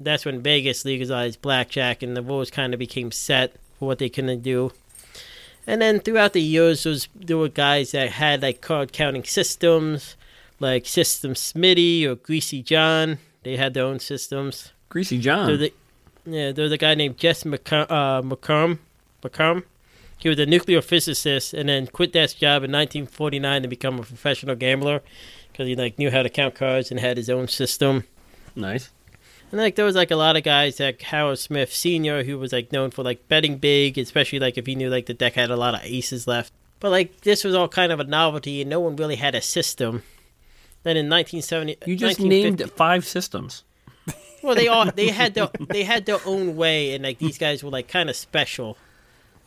that's 0.00 0.24
when 0.24 0.42
Vegas 0.42 0.84
legalized 0.84 1.42
blackjack 1.42 2.02
and 2.02 2.16
the 2.16 2.22
rules 2.22 2.50
kinda 2.50 2.76
became 2.76 3.12
set 3.12 3.54
for 3.78 3.86
what 3.86 3.98
they 3.98 4.08
can 4.08 4.40
do. 4.40 4.72
And 5.66 5.82
then 5.82 6.00
throughout 6.00 6.32
the 6.32 6.40
years 6.40 6.84
there, 6.84 6.90
was, 6.90 7.08
there 7.14 7.36
were 7.36 7.48
guys 7.48 7.92
that 7.92 8.10
had 8.10 8.42
like 8.42 8.60
card 8.62 8.92
counting 8.92 9.24
systems, 9.24 10.16
like 10.60 10.86
System 10.86 11.34
Smitty 11.34 12.04
or 12.04 12.14
Greasy 12.14 12.62
John. 12.62 13.18
They 13.42 13.56
had 13.56 13.74
their 13.74 13.84
own 13.84 14.00
systems. 14.00 14.72
Greasy 14.88 15.18
John. 15.18 15.46
So 15.46 15.56
they, 15.58 15.72
Yeah, 16.24 16.52
there 16.52 16.64
was 16.64 16.72
a 16.72 16.78
guy 16.78 16.94
named 16.94 17.18
Jess 17.18 17.44
McCum. 17.44 17.86
Uh, 17.90 18.22
McCum. 18.22 18.78
McCum. 19.22 19.64
He 20.16 20.28
was 20.28 20.38
a 20.38 20.46
nuclear 20.46 20.82
physicist, 20.82 21.54
and 21.54 21.68
then 21.68 21.86
quit 21.86 22.12
that 22.14 22.30
job 22.30 22.64
in 22.64 22.72
1949 22.72 23.62
to 23.62 23.68
become 23.68 24.00
a 24.00 24.02
professional 24.02 24.56
gambler 24.56 25.02
because 25.58 25.66
he 25.66 25.74
like 25.74 25.98
knew 25.98 26.08
how 26.08 26.22
to 26.22 26.30
count 26.30 26.54
cards 26.54 26.92
and 26.92 27.00
had 27.00 27.16
his 27.16 27.28
own 27.28 27.48
system. 27.48 28.04
Nice. 28.54 28.90
And 29.50 29.60
like 29.60 29.74
there 29.74 29.84
was 29.84 29.96
like 29.96 30.12
a 30.12 30.16
lot 30.16 30.36
of 30.36 30.44
guys 30.44 30.78
like 30.78 31.02
Howard 31.02 31.40
Smith 31.40 31.72
Senior 31.72 32.22
who 32.22 32.38
was 32.38 32.52
like 32.52 32.70
known 32.70 32.92
for 32.92 33.02
like 33.02 33.26
betting 33.26 33.58
big, 33.58 33.98
especially 33.98 34.38
like 34.38 34.56
if 34.56 34.66
he 34.66 34.76
knew 34.76 34.88
like 34.88 35.06
the 35.06 35.14
deck 35.14 35.32
had 35.34 35.50
a 35.50 35.56
lot 35.56 35.74
of 35.74 35.80
aces 35.82 36.28
left. 36.28 36.52
But 36.78 36.92
like 36.92 37.22
this 37.22 37.42
was 37.42 37.56
all 37.56 37.66
kind 37.66 37.90
of 37.90 37.98
a 37.98 38.04
novelty, 38.04 38.60
and 38.60 38.70
no 38.70 38.78
one 38.78 38.94
really 38.94 39.16
had 39.16 39.34
a 39.34 39.40
system. 39.40 40.04
Then 40.84 40.96
in 40.96 41.10
1970, 41.10 41.78
You 41.90 41.96
just 41.96 42.20
named 42.20 42.62
five 42.76 43.04
systems. 43.04 43.64
well, 44.44 44.54
they 44.54 44.68
all 44.68 44.88
they 44.92 45.08
had 45.08 45.34
their 45.34 45.48
they 45.68 45.82
had 45.82 46.06
their 46.06 46.20
own 46.24 46.54
way, 46.54 46.94
and 46.94 47.02
like 47.02 47.18
these 47.18 47.36
guys 47.36 47.64
were 47.64 47.70
like 47.70 47.88
kind 47.88 48.08
of 48.08 48.14
special, 48.14 48.78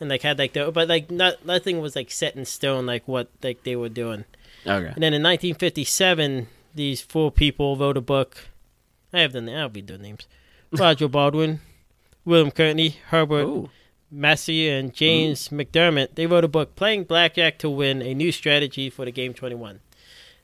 and 0.02 0.10
like 0.10 0.24
had 0.24 0.38
like 0.38 0.52
their 0.52 0.72
but 0.72 0.90
like 0.90 1.10
not 1.10 1.46
nothing 1.46 1.80
was 1.80 1.96
like 1.96 2.12
set 2.12 2.36
in 2.36 2.44
stone 2.44 2.86
like 2.86 3.08
what 3.08 3.30
like 3.42 3.64
they 3.64 3.78
were 3.78 3.88
doing. 3.88 4.26
Okay. 4.66 4.88
And 4.88 5.04
then 5.04 5.14
in 5.14 5.24
1957, 5.24 6.48
these 6.76 7.02
four 7.02 7.32
people 7.32 7.76
wrote 7.76 7.98
a 7.98 8.02
book. 8.02 8.50
I 9.14 9.20
have 9.22 9.34
the 9.34 9.54
I'll 9.54 9.70
read 9.70 9.88
their 9.88 9.98
names: 9.98 10.28
Roger 10.72 11.08
Baldwin, 11.08 11.60
William 12.26 12.52
Courtney, 12.52 12.98
Herbert 13.08 13.46
Ooh. 13.46 13.70
Massey, 14.10 14.70
and 14.70 14.94
James 14.94 15.50
McDermott. 15.50 16.16
They 16.16 16.28
wrote 16.28 16.44
a 16.44 16.50
book, 16.50 16.76
"Playing 16.76 17.06
Blackjack 17.06 17.58
to 17.60 17.70
Win: 17.70 18.02
A 18.02 18.14
New 18.14 18.32
Strategy 18.32 18.90
for 18.90 19.06
the 19.06 19.12
Game 19.12 19.34
21." 19.34 19.80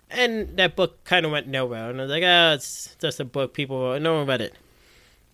And 0.09 0.55
that 0.57 0.75
book 0.75 1.03
kind 1.03 1.25
of 1.25 1.33
went 1.33 1.47
nowhere. 1.47 1.89
And 1.89 1.99
I 1.99 2.03
was 2.05 2.11
like, 2.11 2.23
ah, 2.25 2.53
it's 2.53 2.95
just 3.01 3.19
a 3.19 3.25
book. 3.25 3.53
People 3.53 3.81
wrote. 3.81 4.01
No 4.01 4.15
one 4.15 4.25
read 4.25 4.39
it. 4.39 4.53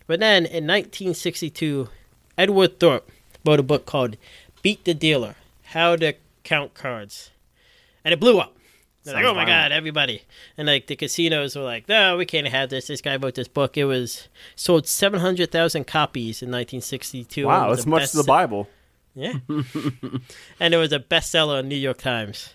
But 0.07 0.19
then 0.19 0.45
in 0.45 0.65
1962, 0.65 1.89
Edward 2.37 2.79
Thorp 2.79 3.09
wrote 3.45 3.59
a 3.59 3.63
book 3.63 3.85
called 3.85 4.17
"Beat 4.61 4.83
the 4.83 4.93
Dealer: 4.93 5.35
How 5.63 5.95
to 5.95 6.13
Count 6.43 6.73
Cards," 6.73 7.31
and 8.03 8.13
it 8.13 8.19
blew 8.19 8.39
up. 8.39 8.55
They're 9.03 9.15
like, 9.15 9.25
oh 9.25 9.33
my 9.33 9.45
violent. 9.45 9.49
god, 9.49 9.71
everybody! 9.73 10.23
And 10.57 10.67
like 10.67 10.87
the 10.87 10.95
casinos 10.95 11.55
were 11.55 11.63
like, 11.63 11.89
no, 11.89 12.15
we 12.17 12.25
can't 12.25 12.47
have 12.47 12.69
this. 12.69 12.87
This 12.87 13.01
guy 13.01 13.17
wrote 13.17 13.35
this 13.35 13.47
book. 13.47 13.77
It 13.77 13.85
was 13.85 14.29
sold 14.55 14.87
seven 14.87 15.19
hundred 15.19 15.51
thousand 15.51 15.87
copies 15.87 16.41
in 16.41 16.49
1962. 16.49 17.45
Wow, 17.45 17.71
as 17.71 17.85
much 17.85 18.11
the 18.11 18.23
Bible. 18.23 18.69
Yeah, 19.13 19.33
and 20.59 20.73
it 20.73 20.77
was 20.77 20.93
a 20.93 20.99
bestseller 20.99 21.59
in 21.59 21.67
New 21.67 21.75
York 21.75 21.97
Times. 21.97 22.53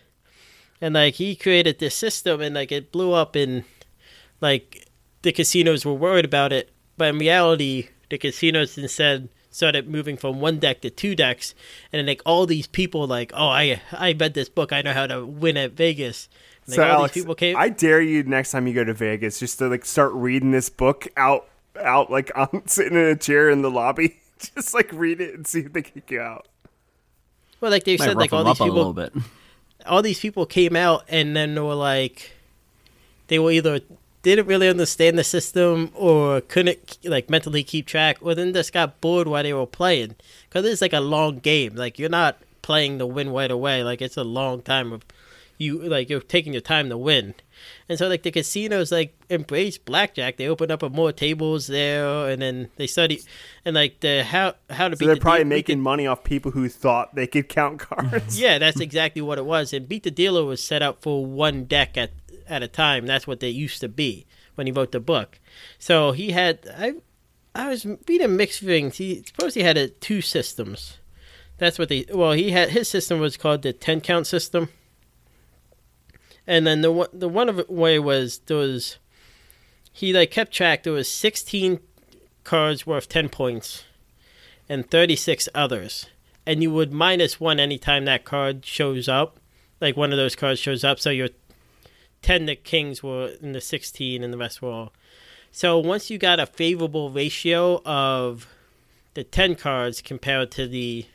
And 0.80 0.94
like 0.94 1.14
he 1.14 1.36
created 1.36 1.78
this 1.78 1.94
system, 1.94 2.40
and 2.40 2.54
like 2.54 2.72
it 2.72 2.92
blew 2.92 3.12
up, 3.12 3.36
and 3.36 3.64
like 4.40 4.88
the 5.22 5.32
casinos 5.32 5.84
were 5.84 5.94
worried 5.94 6.24
about 6.24 6.52
it, 6.52 6.70
but 6.96 7.08
in 7.08 7.18
reality, 7.18 7.88
the 8.08 8.18
casinos 8.18 8.78
instead 8.78 9.28
started 9.58 9.88
moving 9.88 10.16
from 10.16 10.40
one 10.40 10.58
deck 10.58 10.80
to 10.82 10.90
two 10.90 11.14
decks, 11.14 11.54
and 11.92 11.98
then 11.98 12.06
like 12.06 12.22
all 12.24 12.46
these 12.46 12.66
people 12.66 13.06
like, 13.06 13.32
oh, 13.34 13.48
I 13.48 13.82
I 13.92 14.12
read 14.12 14.32
this 14.34 14.48
book, 14.48 14.72
I 14.72 14.80
know 14.82 14.92
how 14.94 15.06
to 15.06 15.26
win 15.26 15.56
at 15.56 15.72
Vegas. 15.72 16.28
And, 16.64 16.74
So 16.74 16.82
like, 16.82 16.90
all 16.92 16.98
Alex, 17.00 17.14
these 17.14 17.24
people 17.24 17.34
came. 17.34 17.56
I 17.56 17.68
dare 17.68 18.00
you 18.00 18.22
next 18.22 18.52
time 18.52 18.66
you 18.66 18.72
go 18.74 18.84
to 18.84 18.94
Vegas 18.94 19.38
just 19.40 19.58
to 19.58 19.68
like 19.68 19.84
start 19.84 20.12
reading 20.14 20.52
this 20.52 20.68
book 20.70 21.08
out 21.16 21.46
out 21.78 22.10
like 22.10 22.30
I'm 22.36 22.62
sitting 22.66 22.96
in 22.96 23.04
a 23.04 23.16
chair 23.16 23.50
in 23.50 23.62
the 23.62 23.70
lobby. 23.70 24.16
Just 24.54 24.72
like 24.72 24.88
read 24.92 25.20
it 25.20 25.34
and 25.34 25.44
see 25.44 25.60
if 25.62 25.72
they 25.72 25.82
kick 25.82 26.12
you 26.12 26.20
out. 26.20 26.46
well, 27.60 27.72
like 27.72 27.82
they 27.82 27.96
Might 27.96 28.04
said, 28.04 28.16
like 28.16 28.32
all 28.32 28.44
these 28.44 28.52
up 28.52 28.60
a 28.60 28.64
people, 28.70 28.76
little 28.76 28.92
bit. 28.92 29.12
all 29.84 30.00
these 30.00 30.20
people 30.20 30.46
came 30.46 30.76
out 30.76 31.02
and 31.08 31.34
then 31.34 31.56
they 31.56 31.60
were 31.60 31.74
like 31.74 32.30
they 33.26 33.40
were 33.40 33.50
either 33.50 33.80
didn't 34.22 34.46
really 34.46 34.68
understand 34.68 35.18
the 35.18 35.24
system 35.24 35.90
or 35.94 36.40
couldn't 36.40 36.98
like 37.04 37.30
mentally 37.30 37.62
keep 37.62 37.86
track 37.86 38.18
or 38.20 38.34
then 38.34 38.52
just 38.52 38.72
got 38.72 39.00
bored 39.00 39.28
while 39.28 39.42
they 39.42 39.52
were 39.52 39.66
playing. 39.66 40.16
Because 40.48 40.64
it's 40.64 40.82
like 40.82 40.92
a 40.92 41.00
long 41.00 41.38
game. 41.38 41.74
Like 41.76 41.98
you're 41.98 42.08
not 42.08 42.38
playing 42.62 42.98
to 42.98 43.06
win 43.06 43.30
right 43.30 43.50
away. 43.50 43.82
Like 43.82 44.02
it's 44.02 44.16
a 44.16 44.24
long 44.24 44.62
time 44.62 44.92
of 44.92 45.04
you 45.60 45.80
like 45.88 46.08
you're 46.08 46.20
taking 46.20 46.52
your 46.52 46.62
time 46.62 46.88
to 46.88 46.96
win. 46.96 47.34
And 47.88 47.98
so 47.98 48.06
like 48.06 48.22
the 48.22 48.30
casinos 48.30 48.92
like 48.92 49.16
embraced 49.30 49.84
blackjack. 49.84 50.36
They 50.36 50.46
opened 50.48 50.70
up 50.70 50.82
more 50.92 51.10
tables 51.12 51.66
there 51.66 52.28
and 52.28 52.40
then 52.40 52.68
they 52.76 52.86
study 52.86 53.20
and 53.64 53.74
like 53.74 54.00
the 54.00 54.22
how 54.24 54.54
how 54.70 54.88
to 54.88 54.94
So 54.96 55.00
beat 55.00 55.06
they're 55.06 55.14
the 55.16 55.20
probably 55.20 55.44
deal- 55.44 55.48
making 55.48 55.80
money 55.80 56.06
off 56.06 56.22
people 56.22 56.52
who 56.52 56.68
thought 56.68 57.14
they 57.14 57.26
could 57.26 57.48
count 57.48 57.78
cards. 57.80 58.40
yeah, 58.40 58.58
that's 58.58 58.80
exactly 58.80 59.22
what 59.22 59.38
it 59.38 59.44
was. 59.44 59.72
And 59.72 59.88
Beat 59.88 60.02
the 60.04 60.10
Dealer 60.10 60.44
was 60.44 60.62
set 60.62 60.82
up 60.82 61.02
for 61.02 61.24
one 61.26 61.64
deck 61.64 61.96
at 61.96 62.10
at 62.48 62.62
a 62.62 62.68
time. 62.68 63.06
That's 63.06 63.26
what 63.26 63.40
they 63.40 63.48
used 63.48 63.80
to 63.80 63.88
be 63.88 64.26
when 64.54 64.66
he 64.66 64.72
wrote 64.72 64.92
the 64.92 65.00
book. 65.00 65.38
So 65.78 66.12
he 66.12 66.32
had 66.32 66.68
I 66.76 66.94
I 67.54 67.68
was 67.68 67.86
reading 68.06 68.36
mixed 68.36 68.60
things. 68.60 68.96
He 68.96 69.22
supposed 69.22 69.54
he 69.54 69.62
had 69.62 69.76
a, 69.76 69.88
two 69.88 70.20
systems. 70.20 70.98
That's 71.58 71.78
what 71.78 71.88
they 71.88 72.06
well 72.10 72.32
he 72.32 72.50
had 72.50 72.70
his 72.70 72.88
system 72.88 73.20
was 73.20 73.36
called 73.36 73.62
the 73.62 73.72
ten 73.72 74.00
count 74.00 74.26
system. 74.26 74.68
And 76.46 76.66
then 76.66 76.80
the 76.80 76.92
one 76.92 77.08
the 77.12 77.28
one 77.28 77.48
of 77.48 77.68
way 77.68 77.98
was 77.98 78.38
there 78.46 78.56
was 78.56 78.98
he 79.92 80.12
like 80.12 80.30
kept 80.30 80.52
track 80.52 80.82
there 80.82 80.92
was 80.92 81.08
sixteen 81.08 81.80
cards 82.44 82.86
worth 82.86 83.08
ten 83.08 83.28
points 83.28 83.84
and 84.68 84.90
thirty 84.90 85.16
six 85.16 85.48
others. 85.54 86.06
And 86.46 86.62
you 86.62 86.70
would 86.72 86.92
minus 86.92 87.38
one 87.38 87.60
anytime 87.60 88.06
that 88.06 88.24
card 88.24 88.64
shows 88.64 89.06
up. 89.06 89.38
Like 89.80 89.96
one 89.96 90.12
of 90.12 90.16
those 90.16 90.34
cards 90.34 90.58
shows 90.58 90.82
up, 90.82 90.98
so 90.98 91.10
you're 91.10 91.28
10 92.28 92.44
the 92.44 92.56
Kings 92.56 93.02
were 93.02 93.28
in 93.40 93.52
the 93.52 93.60
16 93.60 94.22
and 94.22 94.30
the 94.30 94.36
rest 94.36 94.60
were. 94.60 94.68
all. 94.68 94.92
So 95.50 95.78
once 95.78 96.10
you 96.10 96.18
got 96.18 96.38
a 96.38 96.44
favorable 96.44 97.10
ratio 97.10 97.80
of 97.86 98.46
the 99.14 99.24
10 99.24 99.54
cards 99.54 100.02
compared 100.02 100.50
to 100.50 100.66
the 100.68 101.06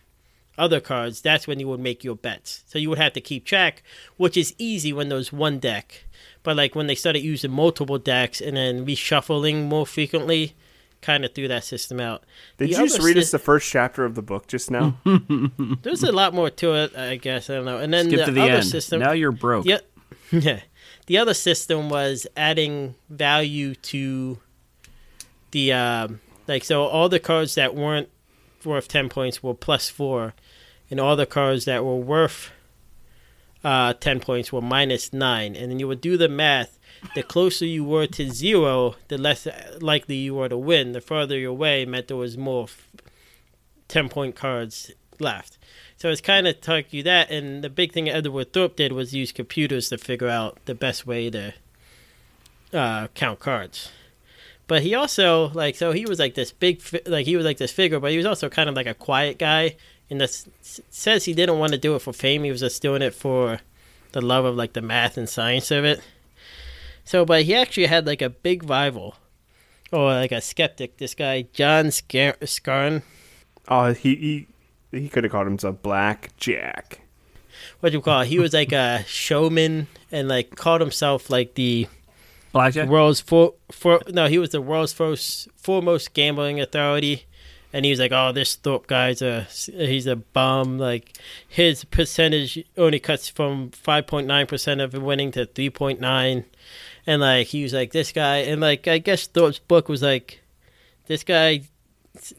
other 0.58 0.80
cards, 0.80 1.22
that's 1.22 1.46
when 1.46 1.60
you 1.60 1.68
would 1.68 1.80
make 1.80 2.04
your 2.04 2.16
bets. 2.16 2.64
So 2.66 2.80
you 2.80 2.90
would 2.90 2.98
have 2.98 3.14
to 3.14 3.22
keep 3.22 3.46
track, 3.46 3.84
which 4.18 4.36
is 4.36 4.56
easy 4.58 4.92
when 4.92 5.10
there's 5.10 5.32
one 5.32 5.60
deck. 5.60 6.06
But 6.42 6.58
like 6.58 6.74
when 6.74 6.88
they 6.88 6.96
started 6.96 7.20
using 7.20 7.52
multiple 7.52 8.00
decks 8.00 8.42
and 8.42 8.58
then 8.58 8.84
reshuffling 8.84 9.66
more 9.68 9.86
frequently, 9.86 10.56
kind 11.04 11.24
of 11.24 11.36
threw 11.36 11.48
that 11.48 11.64
system 11.64 12.00
out. 12.00 12.24
Did 12.58 12.70
the 12.70 12.72
you 12.72 12.88
just 12.88 13.04
read 13.04 13.14
si- 13.14 13.20
us 13.20 13.30
the 13.30 13.38
first 13.38 13.70
chapter 13.70 14.04
of 14.04 14.16
the 14.16 14.24
book 14.24 14.48
just 14.48 14.72
now? 14.72 14.98
There's 15.84 16.02
a 16.02 16.12
lot 16.12 16.34
more 16.34 16.50
to 16.50 16.74
it, 16.74 16.98
I 16.98 17.18
guess. 17.18 17.52
I 17.52 17.54
don't 17.54 17.66
know. 17.66 17.78
And 17.78 17.94
then 17.94 18.08
Skip 18.08 18.26
the, 18.26 18.32
the 18.32 18.42
other 18.42 18.52
end. 18.54 18.66
system. 18.66 19.00
Now 19.00 19.12
you're 19.12 19.32
broke. 19.32 19.68
Yep. 19.68 19.86
Yeah. 20.32 20.62
The 21.06 21.18
other 21.18 21.34
system 21.34 21.90
was 21.90 22.26
adding 22.38 22.96
value 23.10 23.76
to 23.76 24.40
the 25.52 25.74
um, 25.74 26.22
like 26.48 26.64
so 26.64 26.84
all 26.84 27.10
the 27.10 27.20
cards 27.20 27.56
that 27.56 27.76
weren't 27.76 28.10
worth 28.64 28.88
ten 28.88 29.10
points 29.10 29.44
were 29.44 29.54
plus 29.54 29.90
four, 29.90 30.34
and 30.90 31.00
all 31.00 31.16
the 31.16 31.26
cards 31.26 31.66
that 31.66 31.84
were 31.84 31.98
worth 31.98 32.52
uh, 33.64 33.94
ten 33.94 34.20
points 34.20 34.52
were 34.54 34.62
minus 34.62 35.12
nine. 35.12 35.56
And 35.56 35.72
then 35.72 35.80
you 35.80 35.88
would 35.88 36.02
do 36.02 36.18
the 36.18 36.30
math. 36.30 36.80
The 37.16 37.24
closer 37.24 37.66
you 37.66 37.84
were 37.84 38.08
to 38.08 38.32
zero, 38.32 38.96
the 39.10 39.18
less 39.18 39.46
likely 39.82 40.16
you 40.16 40.36
were 40.36 40.50
to 40.50 40.58
win. 40.58 40.94
The 40.94 41.02
further 41.02 41.44
away 41.44 41.86
meant 41.86 42.08
there 42.08 42.16
was 42.18 42.38
more 42.38 42.64
f- 42.64 42.88
ten 43.90 44.08
point 44.08 44.36
cards 44.36 44.92
left. 45.20 45.58
So 45.98 46.10
it's 46.10 46.22
kind 46.22 46.48
of 46.48 46.60
taught 46.60 46.92
you 46.92 47.04
that, 47.04 47.32
and 47.32 47.64
the 47.64 47.70
big 47.70 47.94
thing 47.94 48.10
Edward 48.10 48.52
Thorp 48.52 48.76
did 48.76 48.92
was 48.92 49.14
use 49.14 49.32
computers 49.32 49.90
to 49.90 49.98
figure 49.98 50.28
out 50.28 50.58
the 50.66 50.76
best 50.76 51.06
way 51.06 51.30
to 51.30 51.54
uh, 52.74 53.08
count 53.16 53.40
cards. 53.40 53.90
But 54.68 54.82
he 54.82 54.96
also 54.96 55.50
like 55.50 55.76
so 55.76 55.92
he 55.92 56.06
was 56.06 56.20
like 56.20 56.36
this 56.36 56.52
big 56.52 56.82
like 57.06 57.26
he 57.26 57.36
was 57.36 57.46
like 57.46 57.58
this 57.58 57.72
figure, 57.72 58.00
but 58.00 58.12
he 58.12 58.18
was 58.18 58.26
also 58.26 58.50
kind 58.50 58.70
of 58.70 58.76
like 58.76 58.88
a 58.88 58.94
quiet 58.94 59.38
guy. 59.38 59.76
And 60.10 60.20
this 60.20 60.48
says 60.62 61.26
he 61.26 61.34
didn't 61.34 61.60
want 61.60 61.74
to 61.74 61.78
do 61.78 61.96
it 61.96 62.00
for 62.00 62.14
fame; 62.14 62.44
he 62.44 62.52
was 62.52 62.62
just 62.62 62.82
doing 62.82 63.02
it 63.02 63.14
for 63.14 63.60
the 64.14 64.22
love 64.22 64.46
of 64.46 64.56
like 64.56 64.74
the 64.74 64.82
math 64.82 65.18
and 65.18 65.28
science 65.28 65.72
of 65.72 65.86
it. 65.86 66.02
So, 67.06 67.26
but 67.26 67.44
he 67.44 67.56
actually 67.56 67.88
had 67.88 68.08
like 68.08 68.22
a 68.22 68.30
big 68.30 68.70
rival, 68.70 69.16
or 69.92 70.14
like 70.14 70.32
a 70.32 70.42
skeptic. 70.42 70.98
This 70.98 71.14
guy 71.16 71.44
John 71.54 71.92
Scar- 71.92 72.38
Scarne. 72.46 73.04
oh, 73.68 73.94
he 73.94 74.16
he 74.16 74.48
he 74.94 75.10
could 75.10 75.24
have 75.24 75.32
called 75.32 75.48
himself 75.48 75.82
Black 75.82 76.32
Jack. 76.38 77.02
what 77.80 77.90
do 77.92 77.98
you 77.98 78.02
call 78.02 78.22
it? 78.22 78.28
He 78.28 78.40
was 78.40 78.54
like 78.54 78.72
a 78.72 79.04
showman 79.06 79.88
and 80.12 80.28
like 80.28 80.56
called 80.56 80.82
himself 80.82 81.30
like 81.30 81.56
the 81.56 81.88
Blackjack. 82.52 82.88
world's 82.88 83.20
for 83.20 83.56
for 83.72 84.00
no, 84.10 84.28
he 84.28 84.38
was 84.38 84.52
the 84.52 84.62
world's 84.62 84.94
first 84.94 85.50
foremost 85.58 86.14
gambling 86.14 86.60
authority. 86.62 87.26
And 87.76 87.86
he 87.86 87.90
was 87.90 88.00
like, 88.00 88.12
"Oh, 88.12 88.32
this 88.32 88.56
Thorp 88.56 88.86
guy's 88.86 89.24
a 89.24 89.48
he's 89.50 90.06
a 90.06 90.16
bum. 90.16 90.78
Like 90.78 91.18
his 91.48 91.84
percentage 91.86 92.64
only 92.78 93.00
cuts 93.00 93.28
from 93.28 93.72
five 93.72 94.06
point 94.06 94.28
nine 94.28 94.46
percent 94.46 94.80
of 94.80 94.94
winning 94.94 95.32
to 95.32 95.48
three 95.48 95.72
point 95.72 96.00
nine, 96.00 96.46
and 97.08 97.22
like 97.22 97.48
he 97.48 97.64
was 97.64 97.74
like 97.74 97.92
this 97.92 98.12
guy, 98.12 98.38
and 98.46 98.62
like 98.62 98.88
I 98.88 99.00
guess 99.00 99.26
Thorp's 99.26 99.58
book 99.58 99.90
was 99.90 100.04
like 100.04 100.44
this 101.08 101.24
guy 101.24 101.64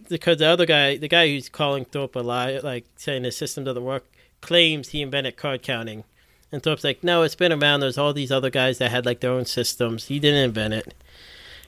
because 0.08 0.38
the 0.38 0.46
other 0.46 0.66
guy, 0.66 0.96
the 0.96 1.08
guy 1.08 1.28
who's 1.28 1.48
calling 1.48 1.84
Thorp 1.84 2.16
a 2.16 2.20
lie, 2.20 2.58
like 2.58 2.86
saying 2.96 3.24
his 3.24 3.36
system 3.36 3.64
doesn't 3.64 3.84
work, 3.84 4.04
claims 4.40 4.90
he 4.90 5.02
invented 5.02 5.36
card 5.36 5.62
counting. 5.62 6.04
And 6.52 6.62
Thorp's 6.62 6.84
like, 6.84 7.02
no, 7.02 7.22
it's 7.22 7.34
been 7.34 7.52
around. 7.52 7.80
There's 7.80 7.98
all 7.98 8.12
these 8.12 8.30
other 8.30 8.50
guys 8.50 8.78
that 8.78 8.90
had 8.90 9.04
like 9.04 9.20
their 9.20 9.32
own 9.32 9.44
systems. 9.44 10.06
He 10.06 10.20
didn't 10.20 10.44
invent 10.44 10.74
it. 10.74 10.94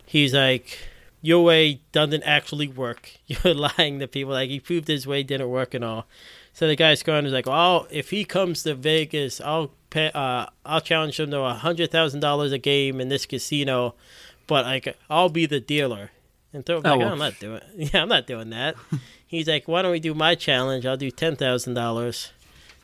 He's 0.07 0.33
like, 0.33 0.79
your 1.21 1.43
way 1.43 1.81
doesn't 1.91 2.23
actually 2.23 2.69
work. 2.69 3.11
You're 3.27 3.55
lying 3.55 3.99
to 3.99 4.07
people. 4.07 4.33
Like 4.33 4.51
he 4.51 4.61
proved 4.61 4.87
his 4.87 5.07
way 5.07 5.25
didn't 5.25 5.51
work 5.51 5.75
and 5.75 5.85
all. 5.85 6.07
So 6.53 6.69
the 6.69 6.77
guy's 6.77 7.03
going 7.03 7.27
is 7.27 7.33
like, 7.33 7.47
well, 7.47 7.87
if 7.91 8.11
he 8.11 8.25
comes 8.25 8.63
to 8.63 8.75
Vegas, 8.75 9.41
I'll 9.41 9.73
pay. 9.91 10.11
Uh, 10.15 10.47
I'll 10.65 10.81
challenge 10.81 11.19
him 11.21 11.31
to 11.33 11.41
a 11.41 11.55
hundred 11.55 11.91
thousand 11.91 12.21
dollars 12.21 12.53
a 12.53 12.59
game 12.59 13.01
in 13.01 13.09
this 13.09 13.27
casino, 13.27 13.95
but 14.47 14.65
like 14.65 14.97
I'll 15.11 15.29
be 15.29 15.47
the 15.47 15.61
dealer." 15.61 16.13
And 16.53 16.65
throw 16.65 16.77
like, 16.79 16.87
Oh, 16.87 16.99
well. 16.99 17.13
I'm 17.13 17.19
not 17.19 17.39
doing. 17.39 17.61
Yeah, 17.77 18.03
I'm 18.03 18.09
not 18.09 18.27
doing 18.27 18.51
that. 18.51 18.77
He's 19.27 19.49
like, 19.49 19.67
"Why 19.67 19.83
don't 19.83 19.91
we 19.91 20.01
do 20.01 20.15
my 20.15 20.35
challenge? 20.37 20.87
I'll 20.87 20.97
do 20.97 21.11
ten 21.11 21.35
thousand 21.37 21.75
dollars, 21.75 22.33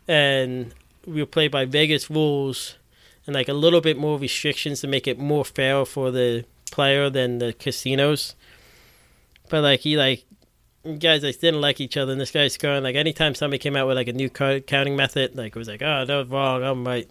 and 0.08 0.74
we'll 1.06 1.26
play 1.26 1.48
by 1.48 1.64
Vegas 1.64 2.10
rules." 2.10 2.76
And 3.24 3.34
like 3.34 3.48
a 3.48 3.54
little 3.54 3.80
bit 3.80 3.96
more 3.96 4.18
restrictions 4.18 4.80
to 4.80 4.88
make 4.88 5.06
it 5.06 5.16
more 5.16 5.44
fair 5.44 5.84
for 5.84 6.10
the 6.10 6.44
player 6.72 7.08
than 7.08 7.38
the 7.38 7.52
casinos. 7.52 8.34
But 9.48 9.62
like 9.62 9.80
he 9.80 9.96
like 9.96 10.24
guys 10.98 11.22
like 11.22 11.38
didn't 11.38 11.60
like 11.60 11.80
each 11.80 11.96
other, 11.96 12.10
and 12.10 12.20
this 12.20 12.32
guy's 12.32 12.56
going 12.56 12.82
like 12.82 12.96
anytime 12.96 13.36
somebody 13.36 13.58
came 13.58 13.76
out 13.76 13.86
with 13.86 13.96
like 13.96 14.08
a 14.08 14.12
new 14.12 14.28
card 14.28 14.66
counting 14.66 14.96
method, 14.96 15.36
like 15.36 15.54
it 15.54 15.58
was 15.58 15.68
like 15.68 15.82
oh 15.82 16.04
that 16.04 16.16
was 16.16 16.26
wrong, 16.26 16.64
I'm 16.64 16.84
right. 16.84 17.08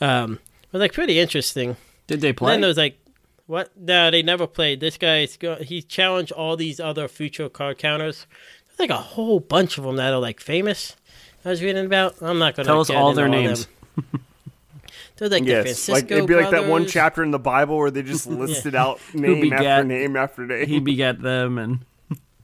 Um, 0.00 0.34
it 0.62 0.72
was 0.72 0.80
like 0.80 0.92
pretty 0.92 1.18
interesting. 1.18 1.76
Did 2.06 2.20
they 2.20 2.32
play? 2.32 2.32
And 2.32 2.36
play? 2.36 2.52
then 2.52 2.60
there 2.60 2.68
was 2.68 2.76
like 2.76 2.99
what? 3.50 3.70
No, 3.76 4.12
they 4.12 4.22
never 4.22 4.46
played. 4.46 4.78
This 4.78 4.96
guy's 4.96 5.36
go 5.36 5.56
he 5.56 5.82
challenged 5.82 6.30
all 6.30 6.56
these 6.56 6.78
other 6.78 7.08
future 7.08 7.48
card 7.48 7.78
counters. 7.78 8.26
There's 8.68 8.78
like 8.78 8.90
a 8.90 9.02
whole 9.02 9.40
bunch 9.40 9.76
of 9.76 9.82
them 9.84 9.96
that 9.96 10.12
are 10.12 10.20
like 10.20 10.38
famous. 10.40 10.94
I 11.44 11.50
was 11.50 11.60
reading 11.60 11.84
about. 11.84 12.14
I'm 12.22 12.38
not 12.38 12.54
gonna 12.54 12.66
Tell 12.66 12.80
us 12.80 12.90
all 12.90 13.12
their 13.12 13.26
of 13.26 13.32
names. 13.32 13.66
them. 13.96 14.24
There's 15.16 15.32
like 15.32 15.42
the 15.44 15.50
yes, 15.50 15.62
Francisco 15.64 15.92
like 15.94 16.10
it'd 16.12 16.26
be 16.28 16.34
like 16.36 16.50
that 16.50 16.66
one 16.68 16.86
chapter 16.86 17.22
in 17.24 17.32
the 17.32 17.38
Bible 17.40 17.76
where 17.76 17.90
they 17.90 18.02
just 18.02 18.26
listed 18.28 18.74
out 18.76 19.00
name 19.14 19.40
begat- 19.40 19.64
after 19.64 19.84
name 19.84 20.16
after 20.16 20.46
name. 20.46 20.66
he 20.68 20.78
begat 20.78 21.20
them, 21.20 21.58
and 21.58 21.80